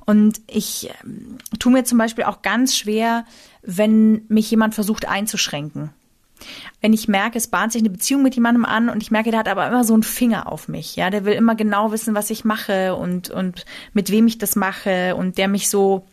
Und 0.07 0.41
ich 0.49 0.91
ähm, 1.05 1.39
tue 1.59 1.73
mir 1.73 1.85
zum 1.85 1.99
Beispiel 1.99 2.25
auch 2.25 2.43
ganz 2.43 2.77
schwer, 2.77 3.25
wenn 3.67 4.23
mich 4.29 4.51
jemand 4.51 4.75
versucht 4.75 5.09
einzuschränken. 5.09 5.91
Wenn 6.81 6.93
ich 6.93 7.09
merke, 7.09 7.39
es 7.39 7.49
bahnt 7.49 7.73
sich 7.73 7.81
eine 7.81 7.91
Beziehung 7.91 8.23
mit 8.23 8.35
jemandem 8.35 8.65
an 8.65 8.89
und 8.89 9.03
ich 9.03 9.11
merke, 9.11 9.31
der 9.31 9.41
hat 9.41 9.49
aber 9.49 9.67
immer 9.67 9.85
so 9.85 9.95
einen 9.95 10.03
Finger 10.03 10.51
auf 10.51 10.69
mich, 10.69 10.97
ja, 10.97 11.11
der 11.11 11.25
will 11.25 11.35
immer 11.35 11.55
genau 11.55 11.93
wissen, 11.93 12.15
was 12.15 12.31
ich 12.31 12.45
mache 12.45 12.95
und, 12.97 13.31
und 13.31 13.65
mit 13.93 14.11
wem 14.11 14.27
ich 14.27 14.39
das 14.39 14.57
mache 14.57 15.15
und 15.17 15.39
der 15.39 15.49
mich 15.49 15.69
so, 15.69 16.07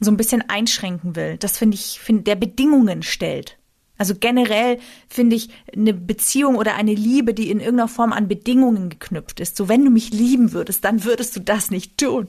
so 0.00 0.10
ein 0.10 0.16
bisschen 0.16 0.48
einschränken 0.48 1.16
will. 1.16 1.36
Das 1.38 1.58
finde 1.58 1.76
ich, 1.76 2.00
find, 2.00 2.26
der 2.26 2.36
Bedingungen 2.36 3.02
stellt. 3.02 3.57
Also 3.98 4.14
generell 4.18 4.78
finde 5.08 5.36
ich 5.36 5.50
eine 5.76 5.92
Beziehung 5.92 6.56
oder 6.56 6.76
eine 6.76 6.94
Liebe, 6.94 7.34
die 7.34 7.50
in 7.50 7.58
irgendeiner 7.58 7.88
Form 7.88 8.12
an 8.12 8.28
Bedingungen 8.28 8.88
geknüpft 8.88 9.40
ist. 9.40 9.56
So, 9.56 9.68
wenn 9.68 9.84
du 9.84 9.90
mich 9.90 10.12
lieben 10.12 10.52
würdest, 10.52 10.84
dann 10.84 11.04
würdest 11.04 11.34
du 11.36 11.40
das 11.40 11.70
nicht 11.70 11.98
tun. 11.98 12.28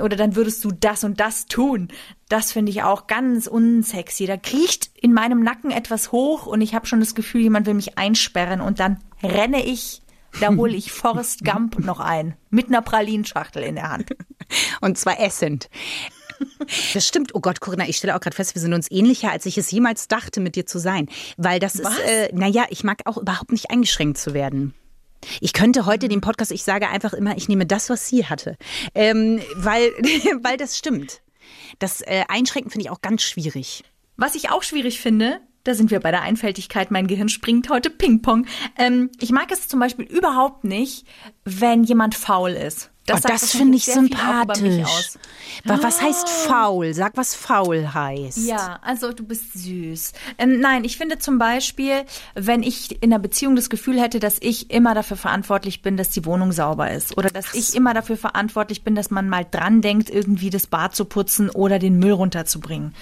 Oder 0.00 0.16
dann 0.16 0.36
würdest 0.36 0.64
du 0.64 0.70
das 0.70 1.02
und 1.02 1.20
das 1.20 1.46
tun. 1.46 1.88
Das 2.28 2.52
finde 2.52 2.70
ich 2.70 2.82
auch 2.82 3.08
ganz 3.08 3.46
unsexy. 3.46 4.26
Da 4.26 4.36
kriecht 4.36 4.90
in 4.94 5.12
meinem 5.12 5.42
Nacken 5.42 5.72
etwas 5.72 6.12
hoch 6.12 6.46
und 6.46 6.60
ich 6.60 6.74
habe 6.74 6.86
schon 6.86 7.00
das 7.00 7.14
Gefühl, 7.14 7.42
jemand 7.42 7.66
will 7.66 7.74
mich 7.74 7.98
einsperren 7.98 8.60
und 8.60 8.78
dann 8.80 8.98
renne 9.22 9.64
ich, 9.64 10.02
da 10.40 10.54
hole 10.54 10.76
ich 10.76 10.92
Forrest 10.92 11.44
Gump 11.44 11.78
noch 11.80 12.00
ein. 12.00 12.36
Mit 12.50 12.68
einer 12.68 12.82
Pralinschachtel 12.82 13.62
in 13.62 13.74
der 13.74 13.90
Hand. 13.90 14.10
Und 14.80 14.98
zwar 14.98 15.20
essend. 15.20 15.68
Das 16.94 17.06
stimmt. 17.06 17.34
Oh 17.34 17.40
Gott, 17.40 17.60
Corinna, 17.60 17.88
ich 17.88 17.96
stelle 17.96 18.14
auch 18.14 18.20
gerade 18.20 18.36
fest, 18.36 18.54
wir 18.54 18.62
sind 18.62 18.74
uns 18.74 18.90
ähnlicher, 18.90 19.30
als 19.30 19.46
ich 19.46 19.58
es 19.58 19.70
jemals 19.70 20.08
dachte, 20.08 20.40
mit 20.40 20.56
dir 20.56 20.66
zu 20.66 20.78
sein. 20.78 21.08
Weil 21.36 21.60
das 21.60 21.82
Was? 21.82 21.98
ist, 21.98 22.04
äh, 22.04 22.28
naja, 22.32 22.66
ich 22.70 22.84
mag 22.84 23.02
auch 23.06 23.16
überhaupt 23.16 23.52
nicht 23.52 23.70
eingeschränkt 23.70 24.18
zu 24.18 24.34
werden. 24.34 24.74
Ich 25.40 25.52
könnte 25.52 25.86
heute 25.86 26.08
den 26.08 26.20
Podcast, 26.20 26.52
ich 26.52 26.62
sage 26.62 26.88
einfach 26.88 27.12
immer, 27.12 27.36
ich 27.36 27.48
nehme 27.48 27.66
das, 27.66 27.90
was 27.90 28.08
sie 28.08 28.26
hatte. 28.26 28.56
Ähm, 28.94 29.40
weil, 29.56 29.90
weil 30.42 30.56
das 30.56 30.78
stimmt. 30.78 31.22
Das 31.78 32.00
äh, 32.02 32.24
Einschränken 32.28 32.70
finde 32.70 32.86
ich 32.86 32.90
auch 32.90 33.02
ganz 33.02 33.22
schwierig. 33.22 33.84
Was 34.16 34.34
ich 34.34 34.50
auch 34.50 34.62
schwierig 34.62 35.00
finde, 35.00 35.40
da 35.68 35.74
sind 35.74 35.90
wir 35.90 36.00
bei 36.00 36.10
der 36.10 36.22
Einfältigkeit, 36.22 36.90
mein 36.90 37.06
Gehirn 37.06 37.28
springt 37.28 37.68
heute 37.68 37.90
Ping-Pong. 37.90 38.46
Ähm, 38.78 39.10
ich 39.20 39.30
mag 39.30 39.50
es 39.52 39.68
zum 39.68 39.80
Beispiel 39.80 40.06
überhaupt 40.06 40.64
nicht, 40.64 41.06
wenn 41.44 41.84
jemand 41.84 42.14
faul 42.14 42.50
ist. 42.50 42.90
Das, 43.06 43.24
oh, 43.24 43.28
das 43.28 43.52
finde 43.52 43.78
ich 43.78 43.86
sympathisch. 43.86 45.16
Wa- 45.64 45.78
Was 45.80 46.02
heißt 46.02 46.28
faul? 46.28 46.92
Sag, 46.92 47.16
was 47.16 47.34
faul 47.34 47.94
heißt. 47.94 48.46
Ja, 48.46 48.80
also 48.82 49.12
du 49.12 49.24
bist 49.24 49.54
süß. 49.54 50.12
Ähm, 50.36 50.60
nein, 50.60 50.84
ich 50.84 50.98
finde 50.98 51.18
zum 51.18 51.38
Beispiel, 51.38 52.02
wenn 52.34 52.62
ich 52.62 53.02
in 53.02 53.10
einer 53.10 53.18
Beziehung 53.18 53.56
das 53.56 53.70
Gefühl 53.70 53.98
hätte, 53.98 54.20
dass 54.20 54.36
ich 54.40 54.70
immer 54.70 54.94
dafür 54.94 55.16
verantwortlich 55.16 55.80
bin, 55.80 55.96
dass 55.96 56.10
die 56.10 56.26
Wohnung 56.26 56.52
sauber 56.52 56.90
ist 56.90 57.16
oder 57.16 57.30
dass 57.30 57.54
ich 57.54 57.74
immer 57.74 57.94
dafür 57.94 58.18
verantwortlich 58.18 58.84
bin, 58.84 58.94
dass 58.94 59.10
man 59.10 59.30
mal 59.30 59.46
dran 59.50 59.80
denkt, 59.80 60.10
irgendwie 60.10 60.50
das 60.50 60.66
Bad 60.66 60.94
zu 60.94 61.06
putzen 61.06 61.48
oder 61.48 61.78
den 61.78 61.98
Müll 61.98 62.12
runterzubringen. 62.12 62.94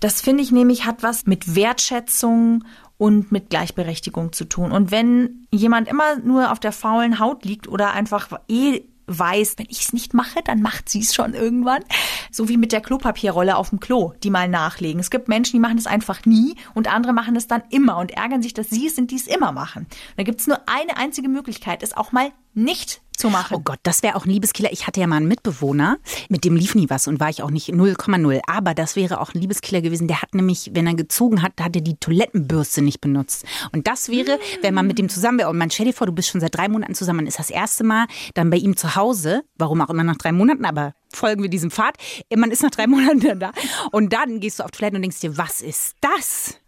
Das 0.00 0.20
finde 0.20 0.42
ich 0.42 0.52
nämlich 0.52 0.84
hat 0.84 1.02
was 1.02 1.26
mit 1.26 1.54
Wertschätzung 1.54 2.64
und 2.96 3.32
mit 3.32 3.50
Gleichberechtigung 3.50 4.32
zu 4.32 4.44
tun. 4.44 4.72
Und 4.72 4.90
wenn 4.90 5.46
jemand 5.50 5.88
immer 5.88 6.16
nur 6.16 6.52
auf 6.52 6.60
der 6.60 6.72
faulen 6.72 7.18
Haut 7.18 7.44
liegt 7.44 7.68
oder 7.68 7.92
einfach 7.92 8.28
eh 8.48 8.82
weiß, 9.06 9.54
wenn 9.58 9.66
ich 9.68 9.80
es 9.80 9.92
nicht 9.92 10.14
mache, 10.14 10.40
dann 10.44 10.62
macht 10.62 10.88
sie 10.88 11.00
es 11.00 11.14
schon 11.14 11.34
irgendwann. 11.34 11.82
So 12.30 12.48
wie 12.48 12.56
mit 12.56 12.72
der 12.72 12.80
Klopapierrolle 12.80 13.56
auf 13.56 13.70
dem 13.70 13.80
Klo, 13.80 14.12
die 14.22 14.30
mal 14.30 14.48
nachlegen. 14.48 15.00
Es 15.00 15.10
gibt 15.10 15.28
Menschen, 15.28 15.52
die 15.52 15.60
machen 15.60 15.76
das 15.76 15.86
einfach 15.86 16.24
nie 16.24 16.56
und 16.74 16.92
andere 16.92 17.12
machen 17.12 17.36
es 17.36 17.46
dann 17.46 17.62
immer 17.70 17.98
und 17.98 18.12
ärgern 18.12 18.42
sich, 18.42 18.54
dass 18.54 18.70
sie 18.70 18.86
es 18.86 18.96
sind, 18.96 19.10
die 19.10 19.16
es 19.16 19.26
immer 19.26 19.52
machen. 19.52 19.86
Da 20.16 20.22
gibt 20.22 20.40
es 20.40 20.46
nur 20.46 20.58
eine 20.66 20.96
einzige 20.96 21.28
Möglichkeit, 21.28 21.82
es 21.82 21.96
auch 21.96 22.12
mal 22.12 22.30
nicht 22.54 23.02
zu 23.16 23.30
machen. 23.30 23.56
Oh 23.56 23.60
Gott, 23.60 23.78
das 23.82 24.02
wäre 24.02 24.16
auch 24.16 24.26
ein 24.26 24.30
Liebeskiller. 24.30 24.72
Ich 24.72 24.86
hatte 24.86 25.00
ja 25.00 25.06
mal 25.06 25.16
einen 25.16 25.28
Mitbewohner, 25.28 25.98
mit 26.28 26.44
dem 26.44 26.56
lief 26.56 26.74
nie 26.74 26.90
was 26.90 27.06
und 27.06 27.20
war 27.20 27.30
ich 27.30 27.42
auch 27.42 27.50
nicht 27.50 27.68
0,0. 27.68 28.40
Aber 28.46 28.74
das 28.74 28.96
wäre 28.96 29.20
auch 29.20 29.34
ein 29.34 29.40
Liebeskiller 29.40 29.82
gewesen. 29.82 30.08
Der 30.08 30.22
hat 30.22 30.34
nämlich, 30.34 30.70
wenn 30.74 30.86
er 30.86 30.94
gezogen 30.94 31.42
hat, 31.42 31.52
hat 31.60 31.76
er 31.76 31.82
die 31.82 31.96
Toilettenbürste 31.96 32.82
nicht 32.82 33.00
benutzt. 33.00 33.44
Und 33.72 33.86
das 33.86 34.08
wäre, 34.08 34.38
wenn 34.62 34.74
man 34.74 34.86
mit 34.86 34.98
dem 34.98 35.08
zusammen 35.08 35.38
wäre 35.38 35.50
und 35.50 35.58
man 35.58 35.70
stell 35.70 35.86
dir 35.86 35.92
vor, 35.92 36.06
du 36.06 36.12
bist 36.12 36.28
schon 36.28 36.40
seit 36.40 36.56
drei 36.56 36.68
Monaten 36.68 36.94
zusammen, 36.94 37.18
man 37.18 37.26
ist 37.26 37.38
das 37.38 37.50
erste 37.50 37.84
Mal 37.84 38.06
dann 38.34 38.50
bei 38.50 38.56
ihm 38.56 38.76
zu 38.76 38.96
Hause, 38.96 39.42
warum 39.56 39.80
auch 39.80 39.90
immer 39.90 40.04
nach 40.04 40.16
drei 40.16 40.32
Monaten, 40.32 40.64
aber 40.64 40.94
folgen 41.12 41.42
wir 41.42 41.50
diesem 41.50 41.70
Pfad. 41.70 41.96
Man 42.34 42.50
ist 42.50 42.62
nach 42.62 42.70
drei 42.70 42.86
Monaten 42.88 43.38
da 43.38 43.52
und 43.92 44.12
dann 44.12 44.40
gehst 44.40 44.58
du 44.58 44.64
auf 44.64 44.70
Toilette 44.70 44.96
und 44.96 45.02
denkst 45.02 45.20
dir, 45.20 45.36
was 45.38 45.60
ist 45.60 45.94
das? 46.00 46.58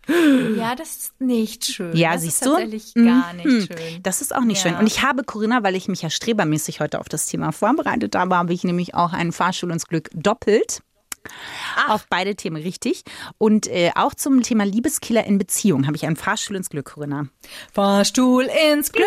Ja, 0.57 0.75
das 0.77 0.97
ist 0.97 1.21
nicht 1.21 1.65
schön. 1.65 1.97
Ja, 1.97 2.13
das 2.13 2.23
siehst 2.23 2.43
ist 2.43 2.47
du? 2.47 2.51
tatsächlich 2.53 2.95
gar 2.95 3.33
nicht 3.33 3.45
Mhm. 3.47 3.61
schön. 3.67 4.03
Das 4.03 4.21
ist 4.21 4.35
auch 4.35 4.43
nicht 4.43 4.65
Ja. 4.65 4.71
schön. 4.71 4.79
Und 4.79 4.87
ich 4.87 5.03
habe 5.03 5.25
Corinna, 5.25 5.63
weil 5.63 5.75
ich 5.75 5.89
mich 5.89 6.03
ja 6.03 6.11
strebermäßig 6.11 6.81
heute 6.81 7.01
auf 7.01 7.09
das 7.09 7.27
Thema 7.27 7.53
vorbereitet 7.53 8.15
habe, 8.15 8.37
habe 8.37 8.53
ich 8.53 8.63
nämlich 8.65 8.95
auch 8.95 9.13
einen 9.13 9.33
Fahrstuhl 9.33 9.71
ins 9.71 9.87
Glück 9.87 10.09
doppelt. 10.15 10.81
Auf 11.89 12.07
beide 12.09 12.37
Themen 12.37 12.63
richtig. 12.63 13.03
Und 13.37 13.67
äh, 13.67 13.91
auch 13.97 14.15
zum 14.15 14.43
Thema 14.43 14.65
Liebeskiller 14.65 15.25
in 15.25 15.39
Beziehung 15.39 15.87
habe 15.89 15.97
ich 15.97 16.07
einen 16.07 16.15
Fahrstuhl 16.15 16.55
ins 16.57 16.71
Glück, 16.71 16.93
Corinna. 16.95 17.27
Fahrstuhl 17.73 18.49
ins 18.73 18.93
Glück. 18.93 19.07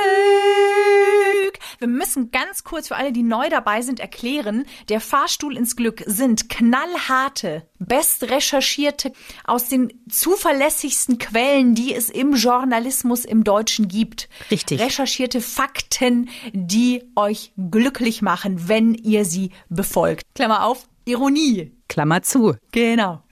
Wir 1.80 1.88
müssen 1.88 2.30
ganz 2.32 2.66
kurz 2.66 2.90
für 2.90 2.98
alle, 2.98 3.14
die 3.14 3.24
neu 3.24 3.48
dabei 3.50 3.82
sind, 3.82 4.02
erklären, 4.02 4.66
der 4.90 5.00
Fahrstuhl 5.00 5.56
ins 5.56 5.78
Glück 5.78 6.04
sind 6.06 6.50
knallharte, 6.50 7.66
best 7.80 8.24
recherchierte, 8.24 9.14
aus 9.46 9.70
den 9.70 9.94
zuverlässigsten 10.10 11.20
Quellen, 11.20 11.76
die 11.76 11.96
es 11.96 12.10
im 12.10 12.34
Journalismus 12.34 13.24
im 13.24 13.46
Deutschen 13.46 13.88
gibt. 13.88 14.28
Richtig. 14.52 14.82
Recherchierte 14.82 15.40
Fakten, 15.40 16.30
die 16.52 17.02
euch 17.16 17.54
glücklich 17.56 18.22
machen, 18.22 18.68
wenn 18.68 18.94
ihr 18.94 19.24
sie 19.24 19.52
befolgt. 19.70 20.24
Klammer 20.36 20.66
auf, 20.66 20.90
Ironie. 21.06 21.72
Klammer 21.88 22.22
zu. 22.24 22.56
Genau. 22.74 23.24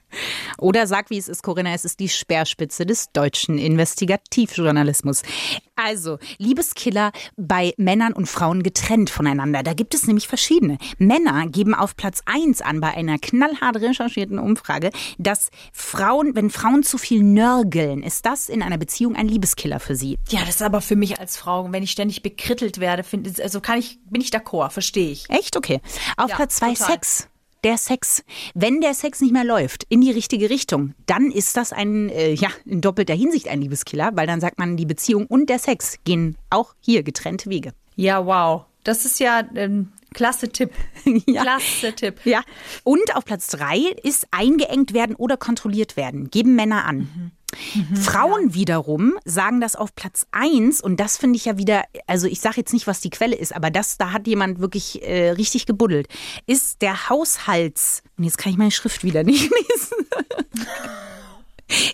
Oder 0.57 0.88
sag, 0.88 1.09
wie 1.09 1.17
es 1.17 1.27
ist, 1.27 1.43
Corinna, 1.43 1.74
es 1.74 1.86
ist 1.86 2.00
die 2.00 2.09
Speerspitze 2.09 2.86
des 2.86 3.12
deutschen 3.12 3.57
Investigativjournalismus. 3.57 5.24
Also, 5.75 6.17
Liebeskiller 6.39 7.12
bei 7.36 7.74
Männern 7.77 8.13
und 8.13 8.27
Frauen 8.27 8.63
getrennt 8.63 9.09
voneinander. 9.09 9.62
Da 9.62 9.74
gibt 9.74 9.93
es 9.93 10.07
nämlich 10.07 10.27
verschiedene. 10.27 10.77
Männer 10.97 11.47
geben 11.47 11.75
auf 11.75 11.95
Platz 11.95 12.21
1 12.25 12.62
an 12.62 12.81
bei 12.81 12.89
einer 12.95 13.19
knallhart 13.19 13.77
recherchierten 13.77 14.39
Umfrage, 14.39 14.89
dass 15.19 15.50
Frauen, 15.71 16.36
wenn 16.36 16.50
Frauen 16.50 16.83
zu 16.83 16.97
viel 16.97 17.21
nörgeln, 17.21 18.01
ist 18.01 18.25
das 18.25 18.50
in 18.50 18.63
einer 18.63 18.77
Beziehung 18.77 19.15
ein 19.15 19.27
Liebeskiller 19.27 19.79
für 19.79 19.95
sie. 19.95 20.17
Ja, 20.29 20.39
das 20.41 20.55
ist 20.55 20.62
aber 20.63 20.81
für 20.81 20.95
mich 20.95 21.19
als 21.19 21.38
Frau, 21.38 21.71
wenn 21.71 21.83
ich 21.83 21.91
ständig 21.91 22.24
bekrittelt 22.24 22.79
werde, 22.79 23.03
finde 23.03 23.31
also 23.43 23.62
kann 23.62 23.77
ich, 23.77 24.00
bin 24.09 24.21
ich 24.21 24.29
d'accord, 24.29 24.71
verstehe 24.71 25.12
ich. 25.12 25.29
Echt? 25.29 25.55
Okay. 25.55 25.79
Auf 26.17 26.29
Ja, 26.29 26.36
Platz 26.36 26.57
2 26.57 26.74
total. 26.74 26.91
Sex. 26.91 27.27
Der 27.63 27.77
Sex. 27.77 28.23
Wenn 28.53 28.81
der 28.81 28.93
Sex 28.93 29.19
nicht 29.19 29.33
mehr 29.33 29.43
läuft 29.43 29.85
in 29.89 30.01
die 30.01 30.11
richtige 30.11 30.49
Richtung, 30.49 30.93
dann 31.07 31.31
ist 31.31 31.57
das 31.57 31.73
ein, 31.73 32.09
äh, 32.09 32.33
ja, 32.33 32.49
in 32.65 32.81
doppelter 32.81 33.15
Hinsicht 33.15 33.47
ein 33.47 33.61
Liebeskiller, 33.61 34.11
weil 34.13 34.27
dann 34.27 34.39
sagt 34.39 34.59
man, 34.59 34.77
die 34.77 34.85
Beziehung 34.85 35.25
und 35.25 35.49
der 35.49 35.59
Sex 35.59 35.97
gehen 36.03 36.37
auch 36.49 36.75
hier 36.79 37.03
getrennte 37.03 37.49
Wege. 37.49 37.73
Ja, 37.95 38.25
wow. 38.25 38.66
Das 38.88 39.03
ist 39.03 39.20
ja 39.20 39.39
ein 39.39 39.91
klasse 40.13 40.50
Tipp. 40.50 40.72
Ja. 41.27 41.41
Klasse 41.41 41.94
Tipp. 41.94 42.22
Ja. 42.24 42.41
Und 42.84 43.15
auf 43.15 43.25
Platz 43.25 43.48
drei 43.48 43.79
ist 44.03 44.27
eingeengt 44.32 44.94
werden 44.94 45.15
oder 45.15 45.36
kontrolliert 45.36 45.98
werden. 45.98 46.29
Geben 46.29 46.56
Männer 46.56 46.86
an. 46.86 47.32
Frauen 47.96 48.53
wiederum 48.53 49.17
sagen 49.25 49.60
das 49.62 49.75
auf 49.75 49.94
Platz 49.96 50.25
eins 50.32 50.82
und 50.82 51.00
das 51.00 51.17
finde 51.17 51.38
ich 51.38 51.46
ja 51.46 51.58
wieder, 51.58 51.84
also 52.06 52.27
ich 52.27 52.39
sage 52.39 52.58
jetzt 52.58 52.74
nicht, 52.74 52.88
was 52.88 53.01
die 53.01 53.10
Quelle 53.10 53.36
ist, 53.36 53.56
aber 53.56 53.72
das, 53.72 53.98
da 53.98 54.12
hat 54.12 54.27
jemand 54.27 54.60
wirklich 54.60 55.01
äh, 55.01 55.32
richtig 55.32 55.65
gebuddelt, 55.65 56.08
ist 56.46 56.82
der 56.82 57.10
Haushalts. 57.10 58.03
Und 58.17 58.25
jetzt 58.25 58.38
kann 58.38 58.51
ich 58.51 58.58
meine 58.58 58.72
Schrift 58.72 59.03
wieder 59.03 59.24
nicht 59.24 59.50
lesen. 59.50 60.08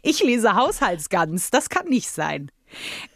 Ich 0.03 0.21
lese 0.21 0.53
Haushaltsgans, 0.53 1.49
das 1.49 1.67
kann 1.67 1.87
nicht 1.87 2.07
sein. 2.07 2.51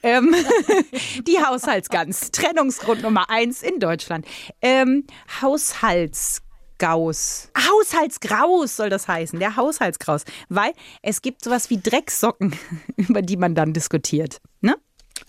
Ähm, 0.03 0.35
die 1.27 1.43
Haushaltsgans, 1.43 2.31
Trennungsgrund 2.31 3.03
Nummer 3.03 3.29
eins 3.29 3.63
in 3.63 3.79
Deutschland. 3.79 4.25
Ähm, 4.61 5.05
Haushaltsgaus. 5.41 7.51
Haushaltsgraus 7.57 8.75
soll 8.75 8.89
das 8.89 9.07
heißen, 9.07 9.39
der 9.39 9.55
Haushaltsgraus. 9.55 10.23
Weil 10.49 10.73
es 11.01 11.21
gibt 11.21 11.43
sowas 11.43 11.69
wie 11.69 11.79
Drecksocken, 11.79 12.55
über 12.97 13.21
die 13.21 13.37
man 13.37 13.55
dann 13.55 13.73
diskutiert. 13.73 14.39
Ne? 14.61 14.75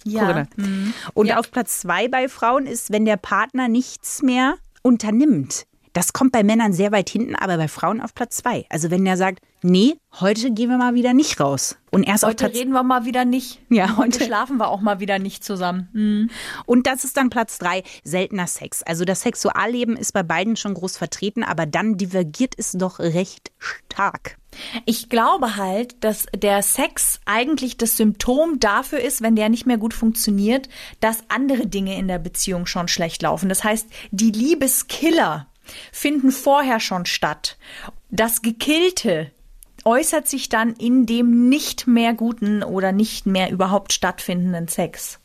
Ja. 0.04 0.20
Corinna. 0.20 0.48
Und 1.14 1.32
auf 1.32 1.50
Platz 1.50 1.80
zwei 1.80 2.08
bei 2.08 2.28
Frauen 2.28 2.66
ist, 2.66 2.92
wenn 2.92 3.04
der 3.04 3.16
Partner 3.16 3.68
nichts 3.68 4.22
mehr 4.22 4.56
unternimmt. 4.82 5.66
Das 5.98 6.12
kommt 6.12 6.30
bei 6.30 6.44
Männern 6.44 6.72
sehr 6.72 6.92
weit 6.92 7.10
hinten, 7.10 7.34
aber 7.34 7.56
bei 7.56 7.66
Frauen 7.66 8.00
auf 8.00 8.14
Platz 8.14 8.36
zwei. 8.36 8.66
Also 8.70 8.88
wenn 8.88 9.04
der 9.04 9.16
sagt, 9.16 9.40
nee, 9.62 9.96
heute 10.20 10.52
gehen 10.52 10.70
wir 10.70 10.78
mal 10.78 10.94
wieder 10.94 11.12
nicht 11.12 11.40
raus. 11.40 11.76
Und 11.90 12.04
erst 12.04 12.24
auf 12.24 12.30
Heute 12.30 12.44
Platz 12.44 12.56
reden 12.56 12.70
wir 12.70 12.84
mal 12.84 13.04
wieder 13.04 13.24
nicht. 13.24 13.58
Ja, 13.68 13.96
heute 13.96 14.20
heute- 14.20 14.24
schlafen 14.26 14.58
wir 14.58 14.68
auch 14.68 14.80
mal 14.80 15.00
wieder 15.00 15.18
nicht 15.18 15.42
zusammen. 15.42 15.88
Hm. 15.94 16.30
Und 16.66 16.86
das 16.86 17.02
ist 17.02 17.16
dann 17.16 17.30
Platz 17.30 17.58
drei, 17.58 17.82
seltener 18.04 18.46
Sex. 18.46 18.84
Also 18.84 19.04
das 19.04 19.22
Sexualleben 19.22 19.96
ist 19.96 20.12
bei 20.12 20.22
beiden 20.22 20.54
schon 20.54 20.74
groß 20.74 20.96
vertreten, 20.96 21.42
aber 21.42 21.66
dann 21.66 21.96
divergiert 21.96 22.54
es 22.56 22.70
doch 22.70 23.00
recht 23.00 23.50
stark. 23.58 24.38
Ich 24.86 25.08
glaube 25.08 25.56
halt, 25.56 25.96
dass 26.04 26.26
der 26.32 26.62
Sex 26.62 27.18
eigentlich 27.24 27.76
das 27.76 27.96
Symptom 27.96 28.60
dafür 28.60 29.00
ist, 29.00 29.20
wenn 29.20 29.34
der 29.34 29.48
nicht 29.48 29.66
mehr 29.66 29.78
gut 29.78 29.94
funktioniert, 29.94 30.68
dass 31.00 31.24
andere 31.26 31.66
Dinge 31.66 31.98
in 31.98 32.06
der 32.06 32.20
Beziehung 32.20 32.66
schon 32.66 32.86
schlecht 32.86 33.20
laufen. 33.22 33.48
Das 33.48 33.64
heißt, 33.64 33.88
die 34.12 34.30
Liebeskiller 34.30 35.48
finden 35.92 36.30
vorher 36.30 36.80
schon 36.80 37.06
statt. 37.06 37.58
Das 38.10 38.42
Gekillte 38.42 39.30
äußert 39.84 40.28
sich 40.28 40.48
dann 40.48 40.74
in 40.74 41.06
dem 41.06 41.48
nicht 41.48 41.86
mehr 41.86 42.14
guten 42.14 42.62
oder 42.62 42.92
nicht 42.92 43.26
mehr 43.26 43.50
überhaupt 43.50 43.92
stattfindenden 43.92 44.68
Sex. 44.68 45.20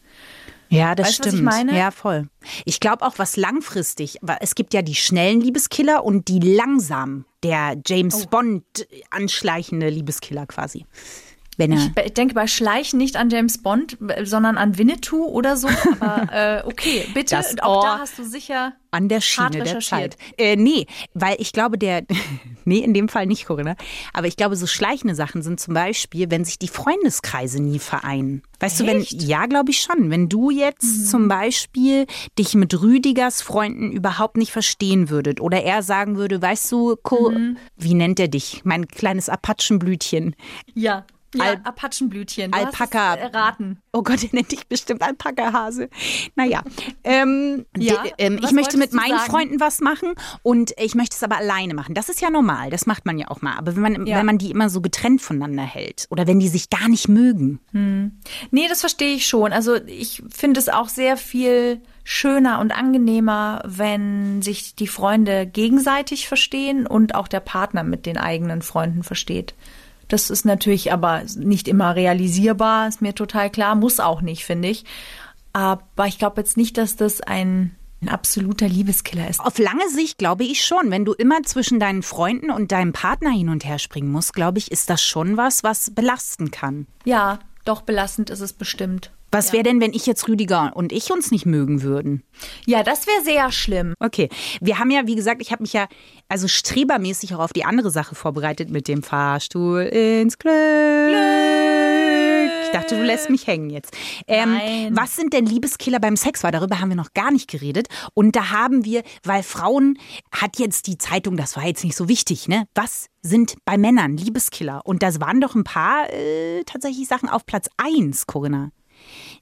Ja, 0.69 0.95
das 0.95 1.19
Weißt 1.19 1.29
stimmt. 1.29 1.71
Ja, 1.71 1.91
voll. 1.91 2.27
Ich 2.65 2.79
glaube 2.79 3.05
auch, 3.05 3.13
was 3.17 3.37
langfristig, 3.37 4.19
es 4.39 4.55
gibt 4.55 4.73
ja 4.73 4.81
die 4.81 4.95
schnellen 4.95 5.39
Liebeskiller 5.39 6.03
und 6.03 6.29
die 6.29 6.39
langsamen, 6.39 7.25
der 7.43 7.75
James 7.85 8.25
Oh. 8.25 8.29
Bond 8.29 8.87
anschleichende 9.11 9.89
Liebeskiller 9.89 10.47
quasi. 10.47 10.85
Wenn 11.57 11.71
er 11.71 11.91
Ich 12.05 12.13
denke 12.13 12.33
bei 12.33 12.47
Schleichen 12.47 12.97
nicht 12.97 13.15
an 13.15 13.29
James 13.29 13.57
Bond, 13.61 13.97
sondern 14.23 14.57
an 14.57 14.77
Winnetou 14.77 15.25
oder 15.25 15.55
so. 15.57 15.67
Aber 15.99 16.31
äh, 16.33 16.63
okay, 16.65 17.05
bitte. 17.13 17.35
Das 17.35 17.57
auch 17.59 17.77
Ohr 17.77 17.83
da 17.83 17.99
hast 17.99 18.17
du 18.17 18.23
sicher 18.23 18.73
An 18.91 19.09
der 19.09 19.17
hart 19.19 19.23
Schiene 19.23 19.49
der 19.51 19.61
recherchiert. 19.75 20.13
Zeit. 20.13 20.17
Äh, 20.37 20.55
nee, 20.55 20.87
weil 21.13 21.35
ich 21.39 21.51
glaube, 21.51 21.77
der. 21.77 22.03
nee, 22.65 22.79
in 22.79 22.93
dem 22.93 23.07
Fall 23.09 23.25
nicht, 23.27 23.45
Corinna. 23.45 23.75
Aber 24.13 24.27
ich 24.27 24.35
glaube, 24.35 24.55
so 24.55 24.65
schleichende 24.67 25.15
Sachen 25.15 25.41
sind 25.43 25.59
zum 25.59 25.73
Beispiel, 25.73 26.29
wenn 26.31 26.43
sich 26.45 26.57
die 26.59 26.67
Freundeskreise 26.67 27.61
nie 27.61 27.79
vereinen. 27.79 28.41
Weißt 28.59 28.79
du, 28.79 28.87
wenn. 28.87 29.01
Echt? 29.01 29.21
Mhm. 29.21 29.27
Ja, 29.27 29.45
glaube 29.45 29.71
ich 29.71 29.79
schon. 29.81 30.09
Wenn 30.09 30.29
du 30.29 30.49
jetzt 30.49 31.09
zum 31.09 31.27
Beispiel 31.27 32.07
dich 32.39 32.55
mit 32.55 32.81
Rüdigers 32.81 33.41
Freunden 33.41 33.91
überhaupt 33.91 34.37
nicht 34.37 34.51
verstehen 34.51 35.09
würdet 35.09 35.39
oder 35.41 35.63
er 35.63 35.83
sagen 35.83 36.15
würde, 36.17 36.41
weißt 36.41 36.71
du, 36.71 36.95
Co 37.01 37.29
Mhm. 37.29 37.57
wie 37.77 37.93
nennt 37.93 38.19
er 38.19 38.27
dich? 38.27 38.61
Mein 38.63 38.87
kleines 38.87 39.29
Apachenblütchen. 39.29 40.35
Ja. 40.73 41.05
Ja, 41.33 41.43
Al- 41.45 41.61
Apachenblütchen. 41.63 42.51
Du 42.51 42.57
Alpaka. 42.57 43.15
Es 43.15 43.21
erraten. 43.21 43.79
Oh 43.91 44.03
Gott, 44.03 44.23
er 44.23 44.29
nennt 44.31 44.51
dich 44.51 44.67
bestimmt 44.67 45.01
Alpaka-Hase. 45.01 45.89
Naja, 46.35 46.63
ähm, 47.03 47.65
Ja, 47.77 48.03
ähm, 48.17 48.39
ich 48.43 48.51
möchte 48.51 48.77
mit 48.77 48.93
meinen 48.93 49.17
sagen? 49.17 49.31
Freunden 49.31 49.59
was 49.59 49.79
machen 49.81 50.13
und 50.41 50.73
ich 50.77 50.95
möchte 50.95 51.15
es 51.15 51.23
aber 51.23 51.37
alleine 51.37 51.73
machen. 51.73 51.93
Das 51.95 52.09
ist 52.09 52.21
ja 52.21 52.29
normal, 52.29 52.69
das 52.69 52.85
macht 52.85 53.05
man 53.05 53.17
ja 53.17 53.29
auch 53.29 53.41
mal. 53.41 53.55
Aber 53.57 53.75
wenn 53.75 53.81
man, 53.81 54.05
Ja. 54.05 54.17
wenn 54.17 54.25
man 54.25 54.37
die 54.37 54.51
immer 54.51 54.69
so 54.69 54.81
getrennt 54.81 55.21
voneinander 55.21 55.63
hält 55.63 56.07
oder 56.09 56.27
wenn 56.27 56.39
die 56.39 56.47
sich 56.49 56.69
gar 56.69 56.87
nicht 56.89 57.07
mögen. 57.09 57.59
Nee, 58.51 58.67
das 58.67 58.81
verstehe 58.81 59.15
ich 59.15 59.27
schon. 59.27 59.53
Also 59.53 59.75
ich 59.75 60.23
finde 60.29 60.59
es 60.59 60.69
auch 60.69 60.89
sehr 60.89 61.17
viel 61.17 61.81
schöner 62.03 62.59
und 62.59 62.71
angenehmer, 62.77 63.61
wenn 63.65 64.41
sich 64.41 64.75
die 64.75 64.87
Freunde 64.87 65.47
gegenseitig 65.47 66.27
verstehen 66.27 66.85
und 66.85 67.15
auch 67.15 67.27
der 67.27 67.39
Partner 67.39 67.83
mit 67.83 68.05
den 68.05 68.17
eigenen 68.17 68.61
Freunden 68.61 69.03
versteht. 69.03 69.53
Das 70.07 70.29
ist 70.29 70.45
natürlich 70.45 70.91
aber 70.91 71.23
nicht 71.37 71.67
immer 71.67 71.95
realisierbar, 71.95 72.87
ist 72.87 73.01
mir 73.01 73.15
total 73.15 73.49
klar, 73.49 73.75
muss 73.75 73.99
auch 73.99 74.21
nicht, 74.21 74.45
finde 74.45 74.69
ich. 74.69 74.85
Aber 75.53 76.07
ich 76.07 76.17
glaube 76.17 76.41
jetzt 76.41 76.57
nicht, 76.57 76.77
dass 76.77 76.95
das 76.95 77.21
ein, 77.21 77.75
ein 78.01 78.09
absoluter 78.09 78.67
Liebeskiller 78.67 79.29
ist. 79.29 79.39
Auf 79.39 79.59
lange 79.59 79.87
Sicht 79.89 80.17
glaube 80.17 80.43
ich 80.43 80.65
schon. 80.65 80.91
Wenn 80.91 81.05
du 81.05 81.13
immer 81.13 81.43
zwischen 81.43 81.79
deinen 81.79 82.03
Freunden 82.03 82.51
und 82.51 82.71
deinem 82.71 82.93
Partner 82.93 83.29
hin 83.29 83.49
und 83.49 83.65
her 83.65 83.79
springen 83.79 84.11
musst, 84.11 84.33
glaube 84.33 84.57
ich, 84.57 84.71
ist 84.71 84.89
das 84.89 85.03
schon 85.03 85.37
was, 85.37 85.63
was 85.63 85.91
belasten 85.91 86.51
kann. 86.51 86.87
Ja, 87.05 87.39
doch 87.65 87.81
belastend 87.81 88.29
ist 88.29 88.41
es 88.41 88.53
bestimmt. 88.53 89.11
Was 89.33 89.51
wäre 89.51 89.63
denn, 89.63 89.81
wenn 89.81 89.93
ich 89.93 90.05
jetzt 90.05 90.27
Rüdiger 90.27 90.73
und 90.75 90.91
ich 90.91 91.11
uns 91.11 91.31
nicht 91.31 91.47
mögen 91.47 91.81
würden? 91.81 92.21
Ja, 92.67 92.83
das 92.83 93.07
wäre 93.07 93.23
sehr 93.23 93.51
schlimm. 93.51 93.95
Okay, 93.99 94.29
wir 94.61 94.77
haben 94.77 94.91
ja, 94.91 95.07
wie 95.07 95.15
gesagt, 95.15 95.41
ich 95.41 95.51
habe 95.51 95.63
mich 95.63 95.73
ja 95.73 95.87
also 96.29 96.47
strebermäßig 96.47 97.33
auch 97.33 97.39
auf 97.39 97.51
die 97.51 97.65
andere 97.65 97.89
Sache 97.89 98.13
vorbereitet 98.13 98.69
mit 98.69 98.87
dem 98.87 99.01
Fahrstuhl 99.01 99.81
ins 99.81 100.37
Glück. 100.37 100.53
Ich 102.63 102.69
dachte, 102.71 102.95
du 102.95 103.03
lässt 103.03 103.31
mich 103.31 103.47
hängen 103.47 103.71
jetzt. 103.71 103.95
Ähm, 104.27 104.55
was 104.91 105.15
sind 105.15 105.33
denn 105.33 105.47
Liebeskiller 105.47 105.99
beim 105.99 106.15
Sex? 106.15 106.43
Weil 106.43 106.51
darüber 106.51 106.79
haben 106.79 106.89
wir 106.89 106.95
noch 106.95 107.13
gar 107.15 107.31
nicht 107.31 107.49
geredet. 107.49 107.87
Und 108.13 108.35
da 108.35 108.51
haben 108.51 108.85
wir, 108.85 109.01
weil 109.23 109.41
Frauen 109.41 109.97
hat 110.31 110.59
jetzt 110.59 110.85
die 110.85 110.99
Zeitung, 110.99 111.37
das 111.37 111.57
war 111.57 111.65
jetzt 111.65 111.83
nicht 111.83 111.95
so 111.95 112.07
wichtig, 112.07 112.47
ne? 112.47 112.67
Was 112.75 113.07
sind 113.23 113.55
bei 113.65 113.79
Männern 113.79 114.15
Liebeskiller? 114.15 114.81
Und 114.85 115.01
das 115.01 115.19
waren 115.19 115.41
doch 115.41 115.55
ein 115.55 115.63
paar 115.63 116.07
äh, 116.13 116.63
tatsächlich 116.65 117.07
Sachen 117.07 117.29
auf 117.29 117.47
Platz 117.47 117.67
eins, 117.77 118.27
Corinna 118.27 118.69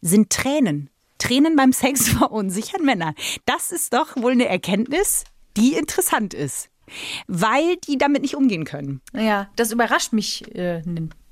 sind 0.02 0.30
Tränen. 0.30 0.90
Tränen 1.18 1.56
beim 1.56 1.72
Sex 1.74 2.10
verunsichern 2.18 2.84
Männer. 2.84 3.14
Das 3.46 3.72
ist 3.72 3.94
doch 3.94 4.16
wohl 4.18 4.32
eine 4.34 4.48
Erkenntnis, 4.48 5.24
die 5.58 5.74
interessant 5.74 6.34
ist. 6.34 6.70
Weil 7.28 7.78
die 7.88 7.98
damit 7.98 8.22
nicht 8.22 8.36
umgehen 8.36 8.66
können. 8.66 9.02
Ja, 9.14 9.50
das 9.56 9.72
überrascht 9.72 10.12
mich 10.12 10.54
äh, 10.56 10.82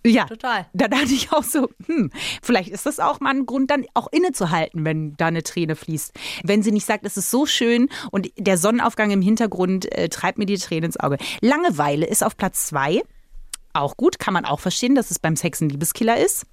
Ja, 0.05 0.25
Total. 0.25 0.67
Da 0.73 0.87
dachte 0.87 1.13
ich 1.13 1.33
auch 1.33 1.43
so, 1.43 1.69
hm, 1.85 2.11
vielleicht 2.41 2.69
ist 2.69 2.85
das 2.85 2.99
auch 2.99 3.19
mal 3.19 3.31
ein 3.31 3.45
Grund, 3.45 3.69
dann 3.69 3.85
auch 3.93 4.07
innezuhalten, 4.11 4.85
wenn 4.85 5.17
da 5.17 5.27
eine 5.27 5.43
Träne 5.43 5.75
fließt. 5.75 6.13
Wenn 6.43 6.63
sie 6.63 6.71
nicht 6.71 6.85
sagt, 6.85 7.05
es 7.05 7.17
ist 7.17 7.29
so 7.29 7.45
schön 7.45 7.89
und 8.11 8.29
der 8.37 8.57
Sonnenaufgang 8.57 9.11
im 9.11 9.21
Hintergrund 9.21 9.91
äh, 9.91 10.07
treibt 10.07 10.37
mir 10.37 10.45
die 10.45 10.57
Tränen 10.57 10.85
ins 10.85 10.99
Auge. 10.99 11.17
Langeweile 11.41 12.05
ist 12.05 12.23
auf 12.23 12.37
Platz 12.37 12.67
zwei. 12.67 13.01
Auch 13.73 13.97
gut, 13.97 14.17
kann 14.17 14.33
man 14.33 14.45
auch 14.45 14.59
verstehen, 14.59 14.95
dass 14.95 15.11
es 15.11 15.19
beim 15.19 15.35
Sex 15.35 15.61
ein 15.61 15.69
Liebeskiller 15.69 16.17
ist. 16.17 16.45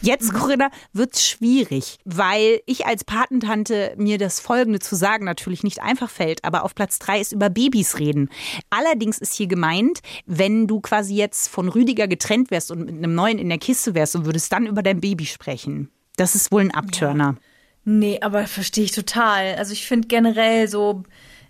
Jetzt, 0.00 0.32
Corinna, 0.34 0.70
wird's 0.92 1.24
schwierig, 1.24 1.98
weil 2.04 2.60
ich 2.66 2.86
als 2.86 3.04
Patentante 3.04 3.94
mir 3.96 4.18
das 4.18 4.40
Folgende 4.40 4.80
zu 4.80 4.96
sagen 4.96 5.24
natürlich 5.24 5.62
nicht 5.62 5.80
einfach 5.80 6.10
fällt, 6.10 6.44
aber 6.44 6.64
auf 6.64 6.74
Platz 6.74 6.98
drei 6.98 7.20
ist 7.20 7.32
über 7.32 7.48
Babys 7.48 7.98
reden. 7.98 8.28
Allerdings 8.70 9.18
ist 9.18 9.34
hier 9.34 9.46
gemeint, 9.46 10.00
wenn 10.26 10.66
du 10.66 10.80
quasi 10.80 11.14
jetzt 11.14 11.48
von 11.48 11.68
Rüdiger 11.68 12.08
getrennt 12.08 12.50
wärst 12.50 12.70
und 12.70 12.86
mit 12.86 12.96
einem 12.96 13.14
neuen 13.14 13.38
in 13.38 13.48
der 13.48 13.58
Kiste 13.58 13.94
wärst 13.94 14.16
und 14.16 14.26
würdest 14.26 14.52
dann 14.52 14.66
über 14.66 14.82
dein 14.82 15.00
Baby 15.00 15.26
sprechen. 15.26 15.90
Das 16.16 16.34
ist 16.34 16.50
wohl 16.50 16.62
ein 16.62 16.74
Abturner. 16.74 17.36
Nee, 17.84 18.18
aber 18.20 18.46
verstehe 18.46 18.84
ich 18.84 18.92
total. 18.92 19.54
Also 19.54 19.72
ich 19.72 19.86
finde 19.86 20.08
generell 20.08 20.68
so 20.68 21.04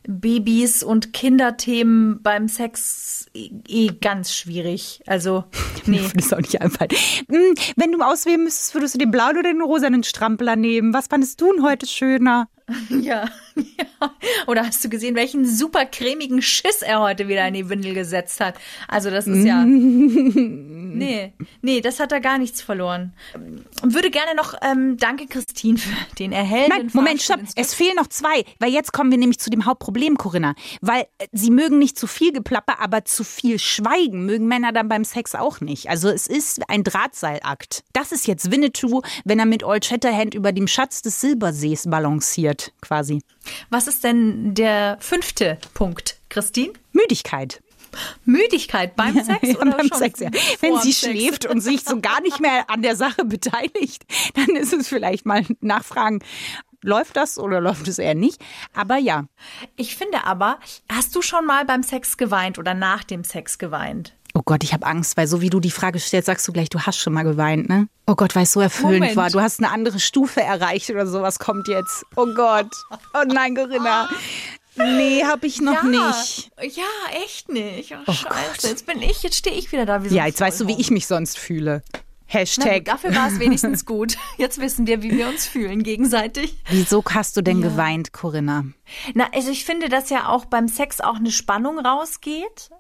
Babys 0.09 0.83
und 0.83 1.13
Kinderthemen 1.13 2.23
beim 2.23 2.49
Sex 2.49 3.27
eh, 3.35 3.51
eh 3.69 3.89
ganz 4.01 4.35
schwierig. 4.35 5.03
Also, 5.07 5.45
nee. 5.87 6.01
Das 6.01 6.25
ist 6.25 6.35
auch 6.35 6.39
nicht 6.39 6.61
einfach. 6.63 6.87
Hm, 7.29 7.55
Wenn 7.77 7.93
du 7.93 8.01
auswählen 8.01 8.43
müsstest, 8.43 8.75
würdest 8.75 8.95
du 8.95 8.99
den 8.99 9.11
blauen 9.11 9.37
oder 9.37 9.53
den 9.53 9.61
rosanen 9.61 10.03
Strampler 10.05 10.57
nehmen? 10.57 10.95
Was 10.95 11.09
fandest 11.09 11.41
du 11.41 11.53
denn 11.53 11.63
heute 11.63 11.87
schöner? 11.87 12.49
Ja, 12.91 13.29
ja. 13.57 14.13
Oder 14.47 14.67
hast 14.67 14.85
du 14.85 14.89
gesehen, 14.89 15.15
welchen 15.15 15.47
super 15.47 15.87
cremigen 15.87 16.43
Schiss 16.43 16.83
er 16.83 17.01
heute 17.01 17.29
wieder 17.29 17.47
in 17.47 17.55
die 17.55 17.69
Windel 17.69 17.95
gesetzt 17.95 18.41
hat? 18.41 18.55
Also 18.89 19.11
das 19.11 19.27
ist 19.27 19.45
ja. 19.45 19.65
Nee, 20.99 21.33
nee, 21.63 21.81
das 21.81 22.01
hat 22.01 22.13
er 22.13 22.21
gar 22.21 22.39
nichts 22.39 22.61
verloren. 22.61 23.13
Würde 23.83 24.11
gerne 24.11 24.35
noch, 24.35 24.55
ähm, 24.63 24.97
danke 24.97 25.27
Christine 25.27 25.79
für 25.79 25.95
den 26.19 26.33
erhellenden 26.33 26.87
Nein, 26.87 26.91
Moment, 26.93 27.23
stopp. 27.23 27.41
Es 27.55 27.75
fehlen 27.75 27.95
noch 27.97 28.09
zwei, 28.09 28.45
weil 28.59 28.73
jetzt 28.73 28.93
kommen 28.93 29.11
wir 29.11 29.19
nämlich 29.19 29.39
zu 29.39 29.51
dem 29.51 29.65
Hauptproblem, 29.65 30.17
Corinna. 30.17 30.55
Weil 30.81 31.03
äh, 31.19 31.29
sie 31.33 31.51
mögen 31.51 31.79
nicht 31.79 31.99
zu 31.99 32.07
viel 32.07 32.33
Geplapper, 32.33 32.81
aber 32.81 33.05
zu 33.05 33.23
viel 33.23 33.59
Schweigen 33.59 34.27
mögen 34.27 34.47
Männer 34.47 34.73
dann 34.73 34.89
beim 34.89 35.05
Sex 35.05 35.35
auch 35.35 35.61
nicht. 35.61 35.89
Also 35.89 36.09
es 36.09 36.27
ist 36.27 36.69
ein 36.69 36.83
Drahtseilakt. 36.83 37.85
Das 37.93 38.11
ist 38.13 38.27
jetzt 38.27 38.51
Winnetou, 38.51 39.03
wenn 39.25 39.39
er 39.39 39.47
mit 39.47 39.63
Old 39.63 39.85
Shatterhand 39.85 40.35
über 40.35 40.53
dem 40.53 40.67
Schatz 40.67 41.03
des 41.03 41.21
Silbersees 41.21 41.89
balanciert, 41.89 42.58
quasi. 42.81 43.23
Was 43.71 43.87
ist 43.89 44.05
denn 44.05 44.55
der 44.55 44.97
fünfte 45.01 45.59
Punkt, 45.75 46.17
Christine? 46.29 46.73
Müdigkeit. 46.93 47.63
Müdigkeit 48.25 48.97
beim 48.97 49.15
Sex 49.25 49.39
Ja, 49.43 49.59
oder 49.61 49.71
beim 49.73 49.89
schon 49.89 49.99
Sex, 49.99 50.21
ja. 50.21 50.31
Wenn 50.61 50.79
sie 50.81 50.93
Sex? 50.93 51.11
schläft 51.13 51.47
und 51.47 51.61
sich 51.61 51.83
so 51.85 52.01
gar 52.01 52.21
nicht 52.21 52.39
mehr 52.41 52.69
an 52.69 52.83
der 52.83 52.97
Sache 52.97 53.25
beteiligt, 53.25 54.05
dann 54.35 54.57
ist 54.57 54.73
es 54.73 54.89
vielleicht 54.89 55.25
mal 55.27 55.45
nachfragen, 55.61 56.21
läuft 56.83 57.17
das 57.17 57.39
oder 57.39 57.61
läuft 57.61 57.89
es 57.89 57.99
eher 57.99 58.15
nicht? 58.15 58.41
Aber 58.75 58.99
ja, 58.99 59.25
Ich 59.77 59.97
finde 59.97 60.25
aber, 60.25 60.59
hast 60.93 61.15
du 61.17 61.23
schon 61.23 61.47
mal 61.47 61.65
beim 61.65 61.83
Sex 61.83 62.17
geweint 62.19 62.59
oder 62.59 62.75
nach 62.75 63.05
dem 63.05 63.25
Sex 63.25 63.59
geweint? 63.59 64.15
Oh 64.39 64.43
Gott, 64.45 64.63
ich 64.63 64.73
habe 64.73 64.87
Angst, 64.87 65.17
weil 65.17 65.27
so 65.27 65.41
wie 65.41 65.51
du 65.51 65.59
die 65.59 65.73
Frage 65.73 65.99
stellst, 65.99 66.27
sagst 66.27 66.47
du 66.47 66.53
gleich, 66.53 66.69
du 66.69 66.79
hast 66.81 66.97
schon 66.97 67.13
mal 67.13 67.25
geweint, 67.25 67.69
ne? 67.69 67.89
Oh 68.07 68.15
Gott, 68.15 68.37
weil 68.37 68.45
es 68.45 68.53
so 68.53 68.61
erfüllend 68.61 69.01
Moment. 69.01 69.17
war. 69.17 69.31
Du 69.31 69.41
hast 69.41 69.59
eine 69.59 69.73
andere 69.73 69.99
Stufe 69.99 70.41
erreicht 70.41 70.89
oder 70.91 71.09
sowas 71.09 71.41
kommt 71.41 71.67
jetzt. 71.67 72.05
Oh 72.15 72.27
Gott. 72.35 72.69
Oh 73.15 73.25
nein, 73.27 73.57
Corinna. 73.57 74.09
Nee, 74.77 75.25
hab 75.25 75.43
ich 75.43 75.61
noch 75.61 75.83
nicht. 75.83 76.53
Ja, 76.61 76.85
echt 77.25 77.49
nicht. 77.49 77.91
Oh, 77.93 77.97
Oh 78.07 78.13
Scheiße. 78.13 78.29
Gott. 78.61 78.63
Jetzt 78.63 78.87
bin 78.87 79.03
ich, 79.03 79.25
jetzt 79.25 79.35
stehe 79.39 79.57
ich 79.57 79.73
wieder 79.73 79.85
da 79.87 80.05
wie 80.05 80.09
so 80.09 80.15
Ja, 80.15 80.27
jetzt 80.27 80.41
weißt 80.41 80.61
du, 80.61 80.69
wie 80.69 80.81
ich 80.81 80.93
mich 80.93 81.09
sonst 81.09 81.37
fühle. 81.37 81.83
Hashtag. 82.31 82.85
gut, 82.85 82.89
dafür 82.89 83.15
war 83.15 83.29
es 83.29 83.39
wenigstens 83.41 83.87
gut. 83.87 84.17
Jetzt 84.37 84.61
wissen 84.61 84.87
wir, 84.87 85.03
wie 85.03 85.11
wir 85.11 85.29
uns 85.29 85.47
fühlen 85.47 85.83
gegenseitig. 85.83 86.59
Wieso 86.69 87.03
hast 87.11 87.37
du 87.37 87.43
denn 87.43 87.63
geweint, 87.63 88.13
Corinna? 88.13 88.65
Na, 89.15 89.29
also 89.35 89.51
ich 89.51 89.65
finde, 89.65 89.89
dass 89.89 90.11
ja 90.11 90.29
auch 90.29 90.45
beim 90.45 90.69
Sex 90.69 91.01
auch 91.01 91.17
eine 91.17 91.31
Spannung 91.31 91.79
rausgeht 91.79 92.71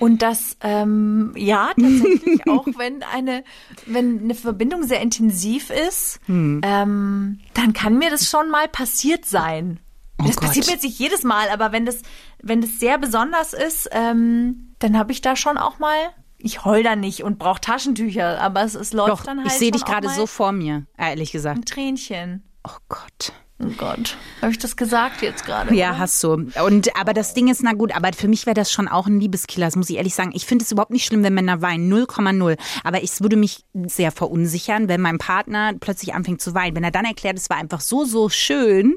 und 0.00 0.20
dass 0.20 0.56
ähm, 0.60 1.32
ja 1.36 1.70
tatsächlich 1.80 2.46
auch 2.48 2.66
wenn 2.76 3.02
eine 3.02 3.42
wenn 3.86 4.20
eine 4.20 4.34
Verbindung 4.34 4.82
sehr 4.84 5.00
intensiv 5.00 5.70
ist, 5.70 6.20
Hm. 6.26 6.60
ähm, 6.62 7.40
dann 7.54 7.72
kann 7.72 7.96
mir 7.98 8.10
das 8.10 8.28
schon 8.28 8.50
mal 8.50 8.68
passiert 8.68 9.24
sein. 9.24 9.80
Oh 10.20 10.26
das 10.26 10.36
Gott. 10.36 10.48
passiert 10.48 10.66
mir 10.66 10.72
jetzt 10.74 10.84
nicht 10.84 10.98
jedes 10.98 11.24
Mal, 11.24 11.48
aber 11.48 11.72
wenn 11.72 11.86
das 11.86 12.02
wenn 12.42 12.60
das 12.60 12.78
sehr 12.78 12.98
besonders 12.98 13.54
ist, 13.54 13.88
ähm, 13.92 14.74
dann 14.78 14.98
habe 14.98 15.12
ich 15.12 15.22
da 15.22 15.36
schon 15.36 15.56
auch 15.56 15.78
mal 15.78 15.96
ich 16.42 16.64
heul 16.64 16.82
da 16.82 16.96
nicht 16.96 17.22
und 17.22 17.38
brauche 17.38 17.60
Taschentücher, 17.60 18.40
aber 18.40 18.62
es, 18.62 18.74
es 18.74 18.92
läuft 18.92 19.10
Doch, 19.10 19.24
dann 19.24 19.38
halt 19.38 19.48
ich 19.48 19.54
sehe 19.54 19.70
dich 19.70 19.84
gerade 19.84 20.08
so 20.08 20.26
vor 20.26 20.52
mir, 20.52 20.86
ehrlich 20.96 21.32
gesagt. 21.32 21.58
ein 21.58 21.64
Tränchen. 21.64 22.42
Oh 22.64 22.76
Gott. 22.88 23.32
Oh 23.62 23.68
Gott, 23.76 24.16
habe 24.40 24.52
ich 24.52 24.58
das 24.58 24.74
gesagt 24.74 25.20
jetzt 25.20 25.44
gerade? 25.44 25.74
Ja, 25.74 25.90
oder? 25.90 25.98
hast 25.98 26.22
du. 26.24 26.48
Und 26.64 26.96
aber 26.98 27.12
das 27.12 27.34
Ding 27.34 27.48
ist, 27.48 27.62
na 27.62 27.74
gut, 27.74 27.94
aber 27.94 28.10
für 28.14 28.26
mich 28.26 28.46
wäre 28.46 28.54
das 28.54 28.72
schon 28.72 28.88
auch 28.88 29.06
ein 29.06 29.20
Liebeskiller, 29.20 29.66
das 29.66 29.76
muss 29.76 29.90
ich 29.90 29.96
ehrlich 29.96 30.14
sagen. 30.14 30.30
Ich 30.32 30.46
finde 30.46 30.64
es 30.64 30.72
überhaupt 30.72 30.92
nicht 30.92 31.04
schlimm, 31.04 31.22
wenn 31.22 31.34
Männer 31.34 31.60
weinen, 31.60 31.92
0,0. 31.92 32.56
Aber 32.84 33.02
es 33.02 33.20
würde 33.20 33.36
mich 33.36 33.66
sehr 33.74 34.12
verunsichern, 34.12 34.88
wenn 34.88 35.02
mein 35.02 35.18
Partner 35.18 35.74
plötzlich 35.78 36.14
anfängt 36.14 36.40
zu 36.40 36.54
weinen. 36.54 36.74
Wenn 36.74 36.84
er 36.84 36.90
dann 36.90 37.04
erklärt, 37.04 37.36
es 37.36 37.50
war 37.50 37.58
einfach 37.58 37.82
so, 37.82 38.04
so 38.06 38.30
schön, 38.30 38.96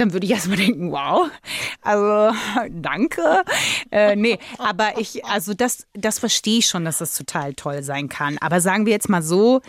dann 0.00 0.12
würde 0.12 0.26
ich 0.26 0.32
erstmal 0.32 0.56
denken, 0.56 0.90
wow, 0.90 1.30
also 1.82 2.36
danke. 2.70 3.44
Äh, 3.90 4.16
nee, 4.16 4.38
aber 4.58 4.98
ich, 4.98 5.24
also 5.24 5.54
das, 5.54 5.86
das 5.92 6.18
verstehe 6.18 6.58
ich 6.58 6.66
schon, 6.66 6.84
dass 6.84 6.98
das 6.98 7.16
total 7.16 7.54
toll 7.54 7.82
sein 7.82 8.08
kann. 8.08 8.38
Aber 8.38 8.60
sagen 8.60 8.86
wir 8.86 8.92
jetzt 8.92 9.08
mal 9.08 9.22
so, 9.22 9.60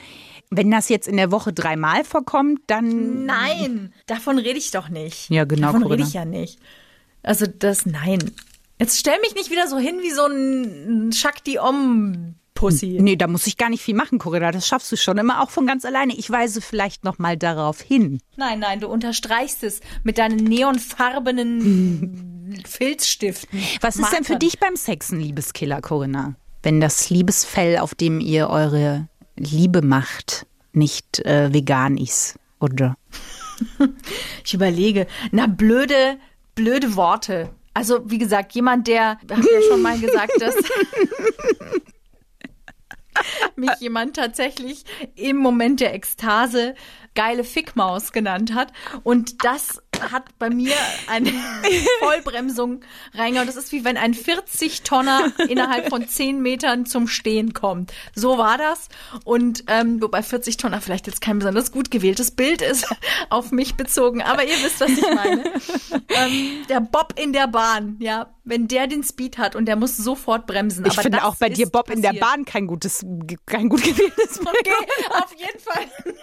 wenn 0.50 0.72
das 0.72 0.90
jetzt 0.90 1.08
in 1.08 1.18
der 1.18 1.32
Woche 1.32 1.54
dreimal 1.54 2.04
vorkommt, 2.04 2.62
dann 2.68 3.26
Nein, 3.26 3.94
davon 4.08 4.38
rede 4.38 4.58
ich 4.58 4.72
doch 4.72 4.90
nicht. 4.90 5.30
Ja, 5.30 5.46
genau, 5.46 5.68
Davon 5.68 5.84
Corinna. 5.84 5.96
rede 5.98 6.08
ich 6.08 6.14
ja 6.14 6.26
nicht. 6.26 6.60
Also 7.24 7.46
das, 7.48 7.86
nein. 7.86 8.20
Jetzt 8.80 9.00
stell 9.00 9.20
mich 9.22 9.36
nicht 9.36 9.52
wieder 9.52 9.68
so 9.68 9.78
hin 9.78 10.00
wie 10.02 10.12
so 10.12 10.26
ein 10.26 11.12
Shakti 11.14 11.60
Om 11.60 12.36
Pussy. 12.62 13.00
Nee, 13.02 13.16
da 13.16 13.28
muss 13.28 13.48
ich 13.48 13.58
gar 13.58 13.70
nicht 13.70 13.82
viel 13.82 13.96
machen, 13.96 14.20
Corinna. 14.20 14.52
Das 14.52 14.68
schaffst 14.68 14.92
du 14.92 14.96
schon 14.96 15.18
immer 15.18 15.42
auch 15.42 15.50
von 15.50 15.66
ganz 15.66 15.84
alleine. 15.84 16.16
Ich 16.16 16.30
weise 16.30 16.62
vielleicht 16.62 17.04
noch 17.04 17.18
mal 17.18 17.36
darauf 17.36 17.82
hin. 17.82 18.22
Nein, 18.38 18.60
nein, 18.60 18.80
du 18.80 18.88
unterstreichst 18.88 19.64
es 19.64 19.80
mit 20.04 20.20
deinen 20.20 20.38
neonfarbenen 20.38 22.62
Filzstiften. 22.68 23.60
Was 23.82 23.96
ist 23.96 24.14
denn 24.14 24.24
für 24.24 24.36
dich 24.36 24.60
beim 24.60 24.76
Sex 24.76 25.12
ein 25.12 25.20
Liebeskiller, 25.20 25.82
Corinna? 25.82 26.36
Wenn 26.62 26.80
das 26.80 27.10
Liebesfell, 27.10 27.80
auf 27.80 27.96
dem 27.96 28.20
ihr 28.20 28.50
eure 28.50 29.08
Liebe 29.36 29.82
macht, 29.82 30.46
nicht 30.72 31.26
äh, 31.26 31.52
vegan 31.52 31.98
ist, 31.98 32.38
oder? 32.60 32.96
Ich 34.46 34.54
überlege. 34.54 35.08
Na, 35.32 35.48
blöde, 35.48 36.18
blöde 36.56 36.96
Worte. 36.96 37.50
Also, 37.74 38.10
wie 38.10 38.18
gesagt, 38.18 38.54
jemand, 38.54 38.88
der, 38.88 39.20
hab 39.30 39.38
ja 39.38 39.62
schon 39.70 39.82
mal 39.82 40.00
gesagt, 40.00 40.34
dass 40.40 40.56
mich 43.56 43.72
jemand 43.80 44.16
tatsächlich 44.16 44.84
im 45.16 45.38
Moment 45.38 45.80
der 45.80 45.94
Ekstase 45.94 46.76
geile 47.16 47.44
Fickmaus 47.44 48.12
genannt 48.12 48.54
hat. 48.54 48.72
Und 49.04 49.44
das 49.44 49.82
hat 50.12 50.38
bei 50.40 50.50
mir 50.50 50.76
eine 51.08 51.32
Vollbremsung 52.00 52.82
reingehauen. 53.14 53.48
Das 53.48 53.56
ist 53.58 53.72
wie 53.72 53.84
wenn 53.86 53.98
ein 53.98 54.14
40-Tonner 54.14 55.32
innerhalb 55.48 55.90
von 55.90 56.08
10 56.08 56.42
Metern 56.42 56.86
zum 56.86 57.08
Stehen 57.08 57.54
kommt. 57.54 57.92
So 58.16 58.38
war 58.38 58.58
das. 58.58 58.88
Und 59.24 59.64
ähm, 59.68 60.02
wobei 60.02 60.24
40 60.24 60.58
Tonner 60.58 60.82
vielleicht 60.82 61.08
jetzt 61.08 61.22
kein 61.22 61.40
besonders 61.40 61.72
gut 61.72 61.92
gewähltes 61.92 62.32
Bild 62.32 62.62
ist 62.62 62.88
auf 63.30 63.52
mich 63.52 63.76
bezogen. 63.76 64.22
Aber 64.22 64.44
ihr 64.44 64.56
wisst, 64.64 64.80
was 64.80 64.92
ich 64.92 65.02
meine. 65.14 65.44
ähm, 66.10 66.66
der 66.70 66.80
Bob 66.82 67.14
in 67.20 67.34
der 67.34 67.48
Bahn, 67.48 67.98
ja. 68.00 68.34
Wenn 68.44 68.68
der 68.68 68.88
den 68.88 69.04
Speed 69.04 69.38
hat 69.38 69.56
und 69.56 69.66
der 69.66 69.76
muss 69.76 69.96
sofort 69.98 70.48
bremsen. 70.48 70.84
Ich 70.86 70.94
Aber 70.94 71.04
finde 71.04 71.24
auch 71.24 71.36
bei 71.36 71.50
dir 71.50 71.70
Bob 71.70 71.92
in 71.92 72.02
der 72.02 72.10
passiert. 72.10 72.26
Bahn 72.26 72.46
kein 72.46 72.66
gutes, 72.66 73.06
kein 73.46 73.70
gut 73.70 73.84
gewähltes 73.84 74.40
Bild. 74.40 74.50
Okay, 74.50 75.06
auf 75.12 75.36
jeden 75.38 75.60
Fall. 75.60 76.16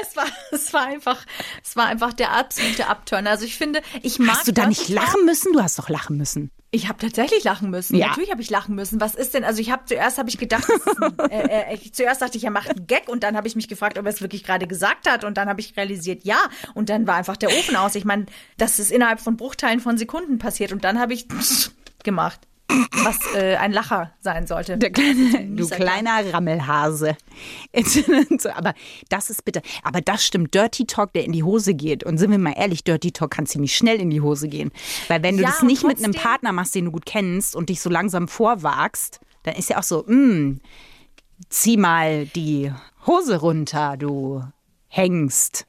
Es 0.00 0.16
war, 0.16 0.26
es 0.52 0.72
war 0.72 0.86
einfach, 0.86 1.24
es 1.62 1.76
war 1.76 1.86
einfach 1.86 2.12
der 2.12 2.32
absolute 2.32 2.86
Abturn. 2.86 3.26
Also 3.26 3.44
ich 3.44 3.56
finde, 3.56 3.82
ich 4.02 4.18
mag 4.18 4.36
Hast 4.36 4.48
du 4.48 4.52
da 4.52 4.66
nicht 4.66 4.88
lachen 4.88 5.24
müssen? 5.24 5.52
Du 5.52 5.62
hast 5.62 5.78
doch 5.78 5.88
lachen 5.88 6.16
müssen. 6.16 6.50
Ich 6.70 6.88
habe 6.88 6.98
tatsächlich 6.98 7.44
lachen 7.44 7.70
müssen. 7.70 7.94
Ja. 7.94 8.08
Natürlich 8.08 8.32
habe 8.32 8.42
ich 8.42 8.50
lachen 8.50 8.74
müssen. 8.74 9.00
Was 9.00 9.14
ist 9.14 9.34
denn? 9.34 9.44
Also 9.44 9.60
ich 9.60 9.70
habe 9.70 9.84
zuerst 9.84 10.18
habe 10.18 10.28
ich 10.28 10.38
gedacht, 10.38 10.68
ein, 10.68 11.18
äh, 11.30 11.72
äh, 11.72 11.74
ich, 11.74 11.94
zuerst 11.94 12.20
dachte 12.20 12.36
ich, 12.36 12.42
er 12.42 12.50
macht 12.50 12.68
einen 12.68 12.88
Gag 12.88 13.08
und 13.08 13.22
dann 13.22 13.36
habe 13.36 13.46
ich 13.46 13.54
mich 13.54 13.68
gefragt, 13.68 13.96
ob 13.96 14.06
er 14.06 14.12
es 14.12 14.20
wirklich 14.20 14.42
gerade 14.42 14.66
gesagt 14.66 15.08
hat 15.08 15.22
und 15.22 15.36
dann 15.36 15.48
habe 15.48 15.60
ich 15.60 15.76
realisiert, 15.76 16.24
ja. 16.24 16.38
Und 16.74 16.88
dann 16.88 17.06
war 17.06 17.14
einfach 17.14 17.36
der 17.36 17.50
Ofen 17.50 17.76
aus. 17.76 17.94
Ich 17.94 18.04
meine, 18.04 18.26
das 18.56 18.80
ist 18.80 18.90
innerhalb 18.90 19.20
von 19.20 19.36
Bruchteilen 19.36 19.78
von 19.78 19.98
Sekunden 19.98 20.38
passiert 20.38 20.72
und 20.72 20.82
dann 20.82 20.98
habe 20.98 21.14
ich 21.14 21.28
gemacht, 22.02 22.40
was 22.68 23.18
äh, 23.34 23.56
ein 23.56 23.72
Lacher 23.72 24.12
sein 24.20 24.46
sollte. 24.46 24.78
Der 24.78 24.90
kleine, 24.90 25.46
du 25.54 25.68
kleiner 25.68 26.32
Rammelhase. 26.32 27.16
Aber 28.54 28.74
das 29.08 29.30
ist 29.30 29.44
bitte, 29.44 29.62
aber 29.82 30.00
das 30.00 30.24
stimmt. 30.24 30.54
Dirty 30.54 30.86
Talk, 30.86 31.12
der 31.12 31.24
in 31.24 31.32
die 31.32 31.42
Hose 31.42 31.74
geht. 31.74 32.04
Und 32.04 32.18
sind 32.18 32.30
wir 32.30 32.38
mal 32.38 32.54
ehrlich, 32.56 32.82
Dirty 32.84 33.12
Talk 33.12 33.32
kann 33.32 33.46
ziemlich 33.46 33.76
schnell 33.76 34.00
in 34.00 34.10
die 34.10 34.20
Hose 34.20 34.48
gehen. 34.48 34.70
Weil 35.08 35.22
wenn 35.22 35.36
du 35.36 35.42
Ja, 35.42 35.50
das 35.50 35.62
nicht 35.62 35.84
mit 35.84 35.98
einem 35.98 36.12
trotzdem- 36.12 36.22
Partner 36.22 36.52
machst, 36.52 36.74
den 36.74 36.86
du 36.86 36.90
gut 36.92 37.06
kennst 37.06 37.54
und 37.54 37.68
dich 37.68 37.80
so 37.80 37.90
langsam 37.90 38.28
vorwagst, 38.28 39.20
dann 39.42 39.54
ist 39.56 39.68
ja 39.70 39.78
auch 39.78 39.82
so, 39.82 40.04
mm, 40.06 40.60
zieh 41.48 41.76
mal 41.76 42.26
die 42.26 42.72
Hose 43.06 43.40
runter, 43.40 43.96
du 43.98 44.42
hängst. 44.88 45.66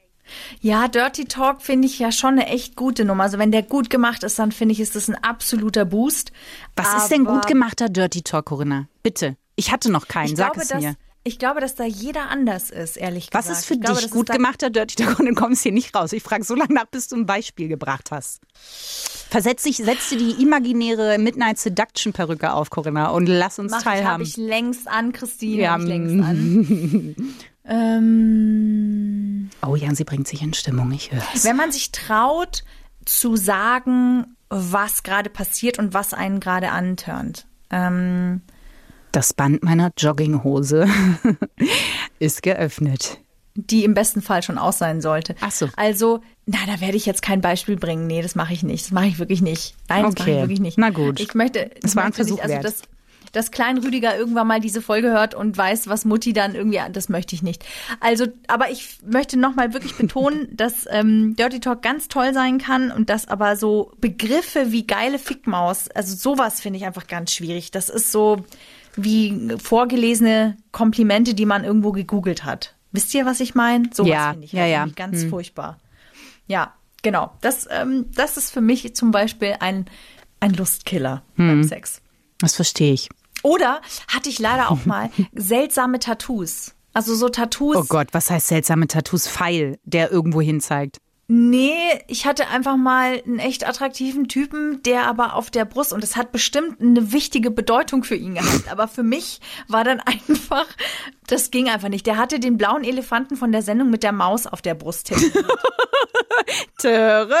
Ja, 0.60 0.88
Dirty 0.88 1.24
Talk 1.26 1.62
finde 1.62 1.86
ich 1.86 1.98
ja 1.98 2.12
schon 2.12 2.32
eine 2.34 2.46
echt 2.46 2.76
gute 2.76 3.04
Nummer. 3.04 3.24
Also 3.24 3.38
wenn 3.38 3.52
der 3.52 3.62
gut 3.62 3.90
gemacht 3.90 4.22
ist, 4.22 4.38
dann 4.38 4.52
finde 4.52 4.72
ich, 4.72 4.80
ist 4.80 4.96
das 4.96 5.08
ein 5.08 5.14
absoluter 5.16 5.84
Boost. 5.84 6.32
Was 6.74 7.02
ist 7.02 7.08
denn 7.10 7.24
gut 7.24 7.38
Aber 7.38 7.46
gemachter 7.48 7.88
Dirty 7.88 8.22
Talk, 8.22 8.46
Corinna? 8.46 8.88
Bitte. 9.02 9.36
Ich 9.54 9.72
hatte 9.72 9.90
noch 9.90 10.08
keinen, 10.08 10.32
Ich 10.32 10.36
sag 10.36 10.52
glaube, 10.52 10.62
es 10.62 10.68
dass, 10.68 10.82
mir. 10.82 10.96
ich 11.24 11.38
glaube, 11.38 11.60
dass 11.60 11.74
da 11.74 11.84
jeder 11.84 12.28
anders 12.30 12.70
ist, 12.70 12.96
ehrlich 12.96 13.28
Was 13.32 13.46
gesagt. 13.46 13.60
ist 13.60 13.66
für 13.66 13.74
ich 13.74 13.80
glaube, 13.80 13.96
dich 13.96 14.04
das 14.06 14.10
gut 14.12 14.28
gemachter 14.30 14.68
Dirty 14.70 14.96
Talk? 14.96 15.18
Und 15.18 15.26
dann 15.26 15.34
kommst 15.34 15.60
du 15.64 15.68
hier 15.68 15.72
nicht 15.72 15.94
raus. 15.94 16.12
Ich 16.12 16.22
frage 16.22 16.44
so 16.44 16.54
lange 16.54 16.74
nach, 16.74 16.86
bis 16.86 17.08
du 17.08 17.16
ein 17.16 17.24
Beispiel 17.26 17.68
gebracht 17.68 18.10
hast. 18.10 18.40
Versetz 19.30 19.62
dich, 19.64 19.78
setz 19.78 20.10
dir 20.10 20.18
die 20.18 20.42
imaginäre 20.42 21.18
Midnight 21.18 21.58
Seduction 21.58 22.12
Perücke 22.12 22.52
auf, 22.52 22.70
Corinna, 22.70 23.08
und 23.08 23.26
lass 23.26 23.58
uns 23.58 23.72
Mach 23.72 23.80
ich, 23.80 23.86
habe 23.86 23.96
teilhaben. 23.96 24.22
ich 24.24 24.36
längst 24.36 24.86
an, 24.88 25.12
Christine. 25.12 25.62
Ja, 25.62 25.72
hab 25.72 25.80
ich 25.80 25.86
längst 25.86 26.24
an. 26.24 27.16
ähm, 27.68 29.50
oh 29.66 29.76
ja, 29.76 29.94
sie 29.94 30.04
bringt 30.04 30.26
sich 30.28 30.42
in 30.42 30.54
Stimmung, 30.54 30.90
ich 30.92 31.12
höre 31.12 31.22
es. 31.34 31.44
wenn 31.44 31.56
man 31.56 31.72
sich 31.72 31.92
traut, 31.92 32.64
zu 33.04 33.36
sagen, 33.36 34.36
was 34.48 35.02
gerade 35.02 35.30
passiert 35.30 35.78
und 35.78 35.94
was 35.94 36.12
einen 36.14 36.40
gerade 36.40 36.70
antörnt. 36.70 37.46
Ähm, 37.70 38.42
Das 39.12 39.32
Band 39.32 39.62
meiner 39.62 39.92
Jogginghose 39.96 40.86
ist 42.18 42.42
geöffnet. 42.42 43.18
die 43.54 43.84
im 43.84 43.94
besten 43.94 44.22
Fall 44.22 44.42
schon 44.42 44.58
aus 44.58 44.78
sein 44.78 45.00
sollte. 45.00 45.34
Ach 45.40 45.50
so. 45.52 45.68
Also, 45.76 46.20
na, 46.46 46.58
da 46.66 46.80
werde 46.80 46.96
ich 46.96 47.06
jetzt 47.06 47.22
kein 47.22 47.40
Beispiel 47.40 47.76
bringen. 47.76 48.06
Nee, 48.06 48.22
das 48.22 48.34
mache 48.34 48.52
ich 48.52 48.62
nicht. 48.62 48.84
Das 48.86 48.92
mache 48.92 49.06
ich 49.06 49.18
wirklich 49.18 49.40
nicht. 49.42 49.74
Nein, 49.88 50.02
das 50.04 50.14
mache 50.14 50.22
Okay. 50.22 50.34
ich 50.34 50.40
wirklich 50.42 50.60
nicht. 50.60 50.78
Na 50.78 50.90
gut. 50.90 51.18
Ich 51.20 51.34
möchte. 51.34 51.70
Es 51.82 51.90
ich 51.92 51.96
war 51.96 52.04
ein 52.04 52.12
Versuch 52.12 52.36
nicht, 52.36 52.42
also 52.44 52.54
wert. 52.54 52.64
dass, 52.64 52.82
dass 53.36 53.50
Klein 53.50 53.76
Rüdiger 53.76 54.16
irgendwann 54.16 54.46
mal 54.46 54.60
diese 54.60 54.80
Folge 54.80 55.08
hört 55.08 55.34
und 55.34 55.58
weiß, 55.58 55.88
was 55.88 56.06
Mutti 56.06 56.32
dann 56.32 56.54
irgendwie, 56.54 56.80
das 56.90 57.10
möchte 57.10 57.34
ich 57.34 57.42
nicht. 57.42 57.66
Also, 58.00 58.26
aber 58.48 58.70
ich 58.70 58.98
möchte 59.04 59.36
nochmal 59.38 59.74
wirklich 59.74 59.94
betonen, 59.94 60.48
dass 60.56 60.86
ähm, 60.90 61.36
Dirty 61.36 61.60
Talk 61.60 61.82
ganz 61.82 62.08
toll 62.08 62.32
sein 62.32 62.56
kann 62.56 62.90
und 62.90 63.10
dass 63.10 63.28
aber 63.28 63.56
so 63.56 63.92
Begriffe 64.00 64.72
wie 64.72 64.86
geile 64.86 65.18
Fickmaus, 65.18 65.88
also 65.90 66.16
sowas 66.16 66.62
finde 66.62 66.78
ich 66.78 66.86
einfach 66.86 67.06
ganz 67.06 67.32
schwierig. 67.32 67.70
Das 67.70 67.90
ist 67.90 68.10
so 68.10 68.44
wie 68.96 69.54
vorgelesene 69.62 70.56
Komplimente, 70.72 71.34
die 71.34 71.44
man 71.44 71.62
irgendwo 71.62 71.92
gegoogelt 71.92 72.44
hat. 72.44 72.74
Wisst 72.92 73.12
ihr, 73.14 73.26
was 73.26 73.40
ich 73.40 73.54
meine? 73.54 73.90
Sowas 73.92 74.10
Ja, 74.10 74.30
finde 74.30 74.46
ich 74.46 74.52
ja, 74.52 74.62
halt 74.62 74.72
ja. 74.72 74.78
irgendwie 74.80 74.94
ganz 74.94 75.24
furchtbar. 75.24 75.78
Ja, 76.46 76.72
genau. 77.02 77.32
Das, 77.42 77.68
ähm, 77.70 78.06
das 78.14 78.38
ist 78.38 78.50
für 78.50 78.62
mich 78.62 78.94
zum 78.96 79.10
Beispiel 79.10 79.56
ein, 79.60 79.84
ein 80.40 80.54
Lustkiller 80.54 81.22
Hm. 81.34 81.48
beim 81.48 81.64
Sex. 81.64 82.00
Das 82.38 82.54
verstehe 82.54 82.92
ich. 82.92 83.08
Oder 83.46 83.80
hatte 84.08 84.28
ich 84.28 84.40
leider 84.40 84.70
auch 84.72 84.84
mal 84.86 85.10
seltsame 85.32 86.00
Tattoos. 86.00 86.74
Also 86.92 87.14
so 87.14 87.28
Tattoos. 87.28 87.76
Oh 87.76 87.84
Gott, 87.88 88.08
was 88.12 88.30
heißt 88.30 88.48
seltsame 88.48 88.88
Tattoos? 88.88 89.28
Pfeil, 89.28 89.78
der 89.84 90.10
irgendwo 90.10 90.40
hin 90.40 90.60
zeigt. 90.60 90.98
Nee, 91.28 91.76
ich 92.06 92.24
hatte 92.24 92.48
einfach 92.48 92.76
mal 92.76 93.20
einen 93.24 93.40
echt 93.40 93.68
attraktiven 93.68 94.28
Typen, 94.28 94.80
der 94.84 95.06
aber 95.06 95.34
auf 95.34 95.50
der 95.50 95.64
Brust, 95.64 95.92
und 95.92 96.02
das 96.02 96.14
hat 96.14 96.30
bestimmt 96.30 96.80
eine 96.80 97.12
wichtige 97.12 97.50
Bedeutung 97.50 98.04
für 98.04 98.14
ihn 98.14 98.34
gehabt, 98.36 98.68
aber 98.70 98.86
für 98.86 99.02
mich 99.02 99.40
war 99.66 99.82
dann 99.82 100.00
einfach, 100.00 100.66
das 101.26 101.50
ging 101.50 101.68
einfach 101.68 101.88
nicht. 101.88 102.06
Der 102.06 102.16
hatte 102.16 102.38
den 102.38 102.56
blauen 102.56 102.84
Elefanten 102.84 103.36
von 103.36 103.50
der 103.50 103.62
Sendung 103.62 103.90
mit 103.90 104.04
der 104.04 104.12
Maus 104.12 104.46
auf 104.46 104.62
der 104.62 104.74
Brust 104.74 105.08
tätowiert. 105.08 105.44
Töre! 106.78 107.34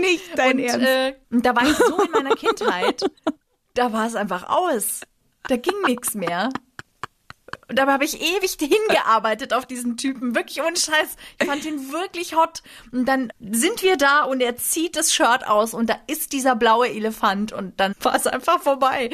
Nicht 0.00 0.36
dein 0.36 0.58
Und, 0.60 0.82
äh, 0.82 1.14
und 1.30 1.46
da 1.46 1.56
war 1.56 1.64
ich 1.64 1.76
so 1.76 2.02
in 2.02 2.10
meiner 2.10 2.36
Kindheit, 2.36 3.04
da 3.74 3.92
war 3.92 4.06
es 4.06 4.14
einfach 4.14 4.48
aus. 4.48 5.00
Da 5.48 5.56
ging 5.56 5.74
nichts 5.86 6.14
mehr. 6.14 6.50
Und 7.68 7.78
dabei 7.78 7.92
habe 7.92 8.04
ich 8.04 8.20
ewig 8.20 8.52
hingearbeitet 8.58 9.52
auf 9.52 9.66
diesen 9.66 9.96
Typen. 9.96 10.34
Wirklich 10.34 10.62
ohne 10.62 10.76
Scheiß. 10.76 11.16
Ich 11.40 11.46
fand 11.46 11.64
ihn 11.64 11.92
wirklich 11.92 12.34
hot. 12.34 12.62
Und 12.92 13.06
dann 13.06 13.32
sind 13.40 13.82
wir 13.82 13.96
da 13.96 14.24
und 14.24 14.40
er 14.40 14.56
zieht 14.56 14.96
das 14.96 15.12
Shirt 15.12 15.46
aus 15.46 15.74
und 15.74 15.90
da 15.90 15.96
ist 16.06 16.32
dieser 16.32 16.56
blaue 16.56 16.88
Elefant 16.88 17.52
und 17.52 17.78
dann 17.78 17.94
war 18.00 18.14
es 18.14 18.26
einfach 18.26 18.60
vorbei. 18.60 19.10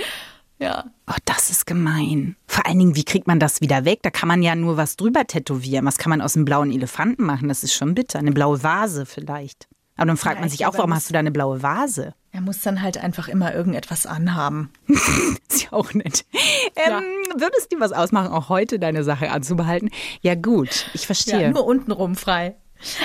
Ja. 0.59 0.85
Oh, 1.09 1.15
das 1.25 1.49
ist 1.49 1.67
gemein. 1.67 2.37
Vor 2.47 2.67
allen 2.67 2.79
Dingen, 2.79 2.95
wie 2.95 3.05
kriegt 3.05 3.27
man 3.27 3.41
das 3.41 3.63
wieder 3.63 3.87
weg? 3.87 4.01
Da 4.03 4.11
kann 4.11 4.29
man 4.29 4.43
ja 4.43 4.55
nur 4.55 4.77
was 4.77 4.97
drüber 4.97 5.27
tätowieren. 5.27 5.87
Was 5.87 5.97
kann 5.97 6.11
man 6.11 6.21
aus 6.21 6.37
einem 6.37 6.45
blauen 6.45 6.71
Elefanten 6.71 7.25
machen? 7.25 7.49
Das 7.49 7.65
ist 7.65 7.73
schon 7.73 7.95
bitter. 7.95 8.19
Eine 8.19 8.33
blaue 8.33 8.63
Vase 8.63 9.07
vielleicht. 9.07 9.69
Aber 10.01 10.07
dann 10.07 10.17
fragt 10.17 10.37
Ja, 10.37 10.41
man 10.41 10.47
ich 10.47 10.53
sich 10.53 10.67
auch, 10.67 10.73
warum 10.79 10.95
hast 10.95 11.11
du 11.11 11.13
da 11.13 11.19
eine 11.19 11.31
blaue 11.31 11.63
Vase? 11.63 12.15
Er 12.33 12.41
muss 12.41 12.63
dann 12.63 12.81
halt 12.81 12.97
einfach 12.97 13.29
immer 13.29 13.55
irgendetwas 13.55 14.07
anhaben. 14.07 14.71
Ist 14.89 15.65
ja 15.65 15.73
auch 15.73 15.93
nett. 15.93 16.25
Ähm, 16.75 17.03
Würde 17.35 17.53
es 17.59 17.69
dir 17.69 17.81
was 17.81 17.93
ausmachen, 17.93 18.33
auch 18.33 18.49
heute 18.49 18.79
deine 18.79 19.05
Sache 19.05 19.31
anzubehalten? 19.31 19.91
Ja 20.23 20.37
gut, 20.37 20.87
ich 20.95 21.05
verstehe. 21.05 21.43
Ja, 21.43 21.51
nur 21.51 21.67
untenrum 21.67 22.15
frei. 22.15 22.57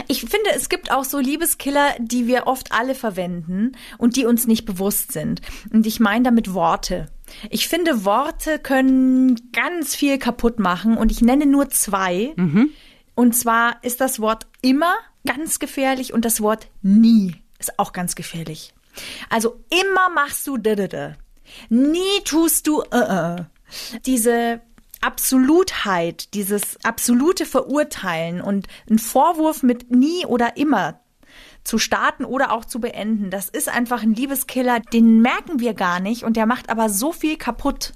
Ich 0.07 0.21
finde, 0.21 0.51
es 0.55 0.69
gibt 0.69 0.89
auch 0.89 1.03
so 1.03 1.19
Liebeskiller, 1.19 1.95
die 1.99 2.27
wir 2.27 2.47
oft 2.47 2.71
alle 2.71 2.95
verwenden 2.95 3.73
und 3.97 4.15
die 4.15 4.25
uns 4.25 4.47
nicht 4.47 4.63
bewusst 4.63 5.11
sind. 5.11 5.41
Und 5.73 5.85
ich 5.85 5.99
meine 5.99 6.23
damit 6.23 6.53
Worte. 6.53 7.07
Ich 7.49 7.67
finde, 7.67 8.05
Worte 8.05 8.57
können 8.57 9.51
ganz 9.51 9.97
viel 9.97 10.17
kaputt 10.17 10.59
machen 10.59 10.95
und 10.95 11.11
ich 11.11 11.21
nenne 11.21 11.45
nur 11.45 11.67
zwei. 11.67 12.33
Und 13.15 13.35
zwar 13.35 13.83
ist 13.83 13.99
das 13.99 14.21
Wort 14.21 14.47
immer 14.61 14.93
ganz 15.25 15.59
gefährlich 15.59 16.13
und 16.13 16.25
das 16.25 16.41
Wort 16.41 16.67
nie 16.81 17.35
ist 17.59 17.79
auch 17.79 17.93
ganz 17.93 18.15
gefährlich. 18.15 18.73
Also 19.29 19.59
immer 19.69 20.09
machst 20.09 20.47
du 20.47 20.57
da 20.57 20.75
da 20.75 20.87
da. 20.87 21.15
Nie 21.69 22.21
tust 22.23 22.67
du 22.67 22.81
äh, 22.91 22.97
äh. 22.97 23.43
Diese 24.05 24.61
Absolutheit, 25.01 26.33
dieses 26.33 26.83
absolute 26.83 27.45
Verurteilen 27.45 28.41
und 28.41 28.67
ein 28.89 28.99
Vorwurf 28.99 29.61
mit 29.61 29.91
nie 29.91 30.25
oder 30.25 30.57
immer 30.57 30.99
zu 31.63 31.77
starten 31.77 32.25
oder 32.25 32.51
auch 32.51 32.65
zu 32.65 32.79
beenden, 32.79 33.29
das 33.29 33.49
ist 33.49 33.69
einfach 33.69 34.03
ein 34.03 34.13
Liebeskiller, 34.13 34.79
den 34.79 35.21
merken 35.21 35.59
wir 35.59 35.73
gar 35.73 35.99
nicht 35.99 36.23
und 36.23 36.37
der 36.37 36.45
macht 36.45 36.69
aber 36.69 36.89
so 36.89 37.11
viel 37.11 37.37
kaputt. 37.37 37.93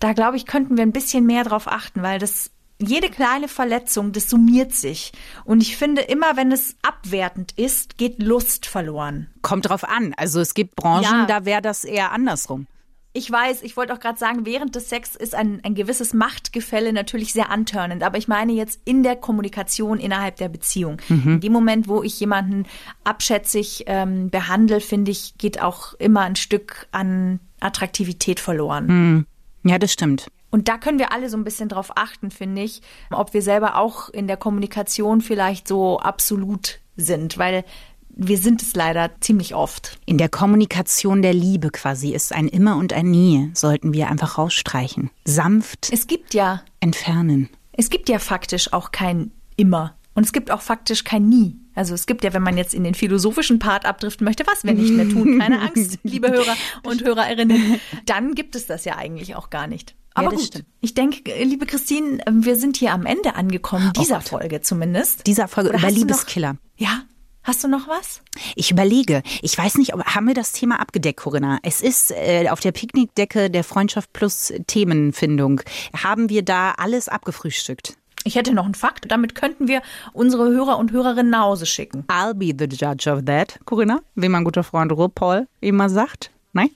Da 0.00 0.12
glaube 0.12 0.36
ich, 0.36 0.46
könnten 0.46 0.76
wir 0.76 0.82
ein 0.82 0.92
bisschen 0.92 1.26
mehr 1.26 1.44
drauf 1.44 1.66
achten, 1.66 2.02
weil 2.02 2.18
das 2.18 2.50
jede 2.80 3.08
kleine 3.10 3.48
Verletzung, 3.48 4.12
das 4.12 4.28
summiert 4.30 4.74
sich. 4.74 5.12
Und 5.44 5.62
ich 5.62 5.76
finde, 5.76 6.02
immer 6.02 6.36
wenn 6.36 6.50
es 6.52 6.76
abwertend 6.82 7.52
ist, 7.56 7.98
geht 7.98 8.22
Lust 8.22 8.66
verloren. 8.66 9.28
Kommt 9.42 9.68
drauf 9.68 9.84
an. 9.84 10.14
Also 10.16 10.40
es 10.40 10.54
gibt 10.54 10.76
Branchen, 10.76 11.02
Ja. 11.04 11.26
da 11.26 11.44
wäre 11.44 11.62
das 11.62 11.84
eher 11.84 12.12
andersrum. 12.12 12.66
Ich 13.12 13.28
weiß, 13.28 13.62
ich 13.62 13.76
wollte 13.76 13.92
auch 13.92 13.98
gerade 13.98 14.20
sagen, 14.20 14.46
während 14.46 14.76
des 14.76 14.88
Sex 14.88 15.16
ist 15.16 15.34
ein, 15.34 15.60
ein 15.64 15.74
gewisses 15.74 16.14
Machtgefälle 16.14 16.92
natürlich 16.92 17.32
sehr 17.32 17.50
antörnend. 17.50 18.04
Aber 18.04 18.18
ich 18.18 18.28
meine 18.28 18.52
jetzt 18.52 18.80
in 18.84 19.02
der 19.02 19.16
Kommunikation 19.16 19.98
innerhalb 19.98 20.36
der 20.36 20.48
Beziehung. 20.48 20.98
In 21.08 21.40
dem 21.40 21.52
Moment, 21.52 21.88
wo 21.88 22.04
ich 22.04 22.20
jemanden 22.20 22.66
abschätzig 23.02 23.82
ähm, 23.88 24.30
behandle, 24.30 24.80
finde 24.80 25.10
ich, 25.10 25.34
geht 25.38 25.60
auch 25.60 25.94
immer 25.94 26.20
ein 26.20 26.36
Stück 26.36 26.86
an 26.92 27.40
Attraktivität 27.58 28.38
verloren. 28.38 29.26
Ja, 29.64 29.78
das 29.80 29.92
stimmt. 29.92 30.28
Und 30.50 30.68
da 30.68 30.78
können 30.78 30.98
wir 30.98 31.12
alle 31.12 31.30
so 31.30 31.36
ein 31.36 31.44
bisschen 31.44 31.68
drauf 31.68 31.92
achten, 31.96 32.30
finde 32.30 32.62
ich, 32.62 32.82
ob 33.10 33.34
wir 33.34 33.42
selber 33.42 33.76
auch 33.76 34.08
in 34.08 34.26
der 34.26 34.36
Kommunikation 34.36 35.20
vielleicht 35.20 35.68
so 35.68 36.00
absolut 36.00 36.80
sind, 36.96 37.38
weil 37.38 37.64
wir 38.08 38.38
sind 38.38 38.60
es 38.60 38.74
leider 38.74 39.10
ziemlich 39.20 39.54
oft. 39.54 39.98
In 40.06 40.18
der 40.18 40.28
Kommunikation 40.28 41.22
der 41.22 41.32
Liebe 41.32 41.70
quasi 41.70 42.10
ist 42.10 42.32
ein 42.32 42.48
Immer 42.48 42.76
und 42.76 42.92
ein 42.92 43.10
Nie, 43.10 43.50
sollten 43.54 43.92
wir 43.92 44.08
einfach 44.08 44.36
rausstreichen. 44.36 45.10
Sanft 45.24 45.90
Es 45.92 46.06
gibt 46.06 46.34
ja 46.34 46.62
entfernen. 46.80 47.48
Es 47.72 47.88
gibt 47.88 48.08
ja 48.08 48.18
faktisch 48.18 48.72
auch 48.72 48.90
kein 48.90 49.30
immer. 49.56 49.96
Und 50.14 50.24
es 50.24 50.32
gibt 50.32 50.50
auch 50.50 50.60
faktisch 50.60 51.04
kein 51.04 51.28
nie. 51.28 51.56
Also 51.74 51.94
es 51.94 52.06
gibt 52.06 52.24
ja, 52.24 52.34
wenn 52.34 52.42
man 52.42 52.58
jetzt 52.58 52.74
in 52.74 52.84
den 52.84 52.94
philosophischen 52.94 53.58
Part 53.58 53.86
abdriften 53.86 54.24
möchte, 54.24 54.44
was 54.46 54.64
wir 54.64 54.74
nicht 54.74 54.92
mehr 54.92 55.08
tun, 55.08 55.38
keine 55.38 55.60
Angst, 55.60 55.98
liebe 56.02 56.30
Hörer 56.30 56.56
und 56.82 57.04
Hörerinnen, 57.04 57.80
dann 58.06 58.34
gibt 58.34 58.56
es 58.56 58.66
das 58.66 58.84
ja 58.84 58.96
eigentlich 58.96 59.36
auch 59.36 59.50
gar 59.50 59.66
nicht. 59.66 59.94
Aber 60.14 60.30
das 60.30 60.40
gut, 60.40 60.46
stimmt. 60.48 60.66
ich 60.80 60.94
denke, 60.94 61.44
liebe 61.44 61.66
Christine, 61.66 62.18
wir 62.28 62.56
sind 62.56 62.76
hier 62.76 62.92
am 62.92 63.06
Ende 63.06 63.34
angekommen, 63.36 63.92
dieser 63.96 64.16
Gott. 64.16 64.28
Folge 64.28 64.60
zumindest. 64.60 65.26
Dieser 65.26 65.48
Folge 65.48 65.70
Oder 65.70 65.78
über 65.78 65.90
Liebeskiller. 65.90 66.56
Ja, 66.76 67.02
hast 67.42 67.62
du 67.62 67.68
noch 67.68 67.86
was? 67.88 68.22
Ich 68.56 68.70
überlege, 68.70 69.22
ich 69.42 69.56
weiß 69.56 69.76
nicht, 69.78 69.94
ob, 69.94 70.04
haben 70.04 70.26
wir 70.26 70.34
das 70.34 70.52
Thema 70.52 70.80
abgedeckt, 70.80 71.20
Corinna? 71.20 71.58
Es 71.62 71.80
ist 71.80 72.10
äh, 72.10 72.48
auf 72.48 72.60
der 72.60 72.72
Picknickdecke 72.72 73.50
der 73.50 73.64
Freundschaft 73.64 74.12
plus 74.12 74.52
Themenfindung. 74.66 75.60
Haben 75.96 76.28
wir 76.28 76.42
da 76.42 76.72
alles 76.72 77.08
abgefrühstückt? 77.08 77.96
Ich 78.24 78.34
hätte 78.34 78.52
noch 78.52 78.66
einen 78.66 78.74
Fakt, 78.74 79.10
damit 79.10 79.34
könnten 79.34 79.66
wir 79.66 79.80
unsere 80.12 80.50
Hörer 80.50 80.76
und 80.78 80.92
Hörerinnen 80.92 81.30
nach 81.30 81.42
Hause 81.44 81.64
schicken. 81.64 82.04
I'll 82.08 82.34
be 82.34 82.52
the 82.56 82.66
judge 82.66 83.10
of 83.10 83.24
that, 83.24 83.58
Corinna, 83.64 84.00
wie 84.14 84.28
mein 84.28 84.44
guter 84.44 84.62
Freund 84.62 84.92
RuPaul 84.92 85.46
immer 85.60 85.88
sagt. 85.88 86.30
Nein? 86.52 86.68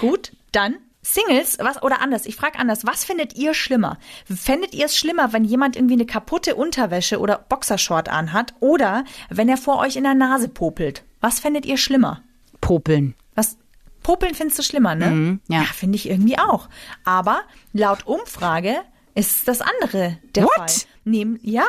Gut, 0.00 0.32
dann 0.50 0.74
Singles, 1.10 1.56
was 1.58 1.82
oder 1.82 2.02
anders, 2.02 2.26
ich 2.26 2.36
frage 2.36 2.58
anders, 2.58 2.84
was 2.84 3.04
findet 3.04 3.34
ihr 3.34 3.54
schlimmer? 3.54 3.98
Fändet 4.24 4.74
ihr 4.74 4.86
es 4.86 4.96
schlimmer, 4.96 5.32
wenn 5.32 5.44
jemand 5.44 5.74
irgendwie 5.74 5.94
eine 5.94 6.04
kaputte 6.04 6.54
Unterwäsche 6.54 7.18
oder 7.18 7.38
Boxershort 7.38 8.10
anhat 8.10 8.54
oder 8.60 9.04
wenn 9.30 9.48
er 9.48 9.56
vor 9.56 9.78
euch 9.78 9.96
in 9.96 10.04
der 10.04 10.14
Nase 10.14 10.48
popelt? 10.48 11.04
Was 11.20 11.40
fändet 11.40 11.64
ihr 11.64 11.78
schlimmer? 11.78 12.22
Popeln. 12.60 13.14
Was 13.34 13.56
popeln 14.02 14.34
findest 14.34 14.58
du 14.58 14.62
schlimmer, 14.62 14.94
ne? 14.94 15.06
Mhm, 15.06 15.40
ja. 15.48 15.62
finde 15.62 15.96
ich 15.96 16.10
irgendwie 16.10 16.38
auch. 16.38 16.68
Aber 17.04 17.40
laut 17.72 18.06
Umfrage 18.06 18.76
ist 19.14 19.48
das 19.48 19.62
andere 19.62 20.18
der 20.34 20.44
What? 20.44 20.52
Fall. 20.56 20.68
Nehmen 21.04 21.38
ja, 21.42 21.64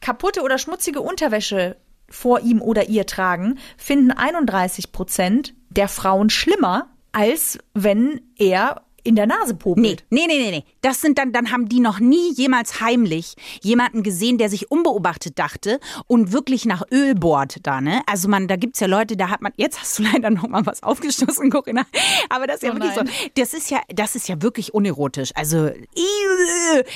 kaputte 0.00 0.42
oder 0.42 0.58
schmutzige 0.58 1.00
Unterwäsche 1.00 1.76
vor 2.08 2.40
ihm 2.40 2.60
oder 2.60 2.88
ihr 2.88 3.06
tragen, 3.06 3.58
finden 3.76 4.10
31 4.10 4.90
Prozent 4.90 5.54
der 5.70 5.88
Frauen 5.88 6.30
schlimmer, 6.30 6.91
als 7.12 7.58
wenn 7.74 8.20
er 8.38 8.82
in 9.04 9.16
der 9.16 9.26
Nase 9.26 9.54
Nee, 9.54 9.58
popelt. 9.58 10.04
nee, 10.10 10.26
nee, 10.28 10.38
nee, 10.38 10.50
nee. 10.52 10.64
Das 10.80 11.00
sind 11.00 11.18
dann, 11.18 11.32
dann 11.32 11.50
haben 11.50 11.68
die 11.68 11.80
noch 11.80 11.98
nie 11.98 12.32
jemals 12.34 12.80
heimlich 12.80 13.34
jemanden 13.60 14.04
gesehen, 14.04 14.38
der 14.38 14.48
sich 14.48 14.70
unbeobachtet 14.70 15.40
dachte 15.40 15.80
und 16.06 16.30
wirklich 16.32 16.66
nach 16.66 16.84
Öl 16.92 17.16
bohrt 17.16 17.66
da, 17.66 17.80
ne? 17.80 18.02
Also 18.06 18.28
man, 18.28 18.46
da 18.46 18.54
gibt's 18.54 18.78
ja 18.78 18.86
Leute, 18.86 19.16
da 19.16 19.28
hat 19.28 19.42
man, 19.42 19.50
jetzt 19.56 19.80
hast 19.80 19.98
du 19.98 20.04
leider 20.04 20.30
noch 20.30 20.46
mal 20.46 20.64
was 20.66 20.84
aufgestoßen, 20.84 21.50
Corinna. 21.50 21.84
Aber 22.28 22.46
das 22.46 22.56
ist 22.58 22.62
ja 22.62 22.70
Oh 22.70 22.74
wirklich 22.74 22.94
nein. 22.94 23.06
so. 23.08 23.12
Das 23.34 23.54
ist 23.54 23.70
ja, 23.72 23.80
das 23.88 24.14
ist 24.14 24.28
ja 24.28 24.40
wirklich 24.40 24.72
unerotisch. 24.72 25.30
Also, 25.34 25.70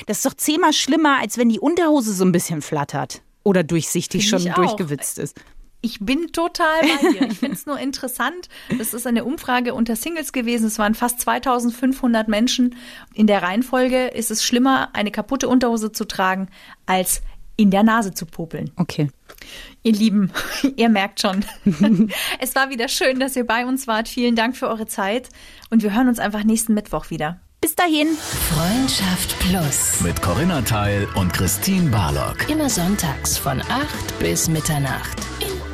das 0.06 0.18
ist 0.18 0.26
doch 0.26 0.34
zehnmal 0.34 0.72
schlimmer, 0.72 1.18
als 1.20 1.38
wenn 1.38 1.48
die 1.48 1.58
Unterhose 1.58 2.12
so 2.12 2.24
ein 2.24 2.30
bisschen 2.30 2.62
flattert. 2.62 3.22
Oder 3.42 3.62
durchsichtig 3.62 4.28
Finde 4.28 4.44
schon 4.44 4.54
durchgewitzt 4.54 5.18
ist. 5.18 5.36
Ich 5.80 6.00
bin 6.00 6.32
total 6.32 6.80
bei 6.80 7.12
dir. 7.12 7.28
Ich 7.30 7.38
finde 7.38 7.54
es 7.54 7.66
nur 7.66 7.78
interessant. 7.78 8.48
Das 8.76 8.94
ist 8.94 9.06
eine 9.06 9.24
Umfrage 9.24 9.74
unter 9.74 9.94
Singles 9.94 10.32
gewesen. 10.32 10.66
Es 10.66 10.78
waren 10.78 10.94
fast 10.94 11.20
2500 11.20 12.28
Menschen. 12.28 12.74
In 13.14 13.26
der 13.26 13.42
Reihenfolge 13.42 14.08
ist 14.08 14.30
es 14.30 14.42
schlimmer, 14.42 14.90
eine 14.94 15.10
kaputte 15.10 15.48
Unterhose 15.48 15.92
zu 15.92 16.04
tragen, 16.04 16.48
als 16.86 17.22
in 17.56 17.70
der 17.70 17.82
Nase 17.82 18.12
zu 18.12 18.26
popeln. 18.26 18.70
Okay. 18.76 19.10
Ihr 19.82 19.92
Lieben, 19.92 20.32
ihr 20.76 20.88
merkt 20.88 21.20
schon. 21.20 21.44
es 22.40 22.54
war 22.54 22.70
wieder 22.70 22.88
schön, 22.88 23.20
dass 23.20 23.36
ihr 23.36 23.46
bei 23.46 23.64
uns 23.66 23.86
wart. 23.86 24.08
Vielen 24.08 24.36
Dank 24.36 24.56
für 24.56 24.68
eure 24.68 24.86
Zeit. 24.86 25.28
Und 25.70 25.82
wir 25.82 25.94
hören 25.94 26.08
uns 26.08 26.18
einfach 26.18 26.44
nächsten 26.44 26.74
Mittwoch 26.74 27.10
wieder. 27.10 27.40
Bis 27.60 27.74
dahin. 27.74 28.08
Freundschaft 28.54 29.38
Plus. 29.40 30.00
Mit 30.00 30.20
Corinna 30.20 30.62
Teil 30.62 31.08
und 31.14 31.32
Christine 31.32 31.90
Barlock. 31.90 32.48
Immer 32.48 32.68
sonntags 32.68 33.38
von 33.38 33.60
8 33.60 34.18
bis 34.18 34.48
Mitternacht. 34.48 35.35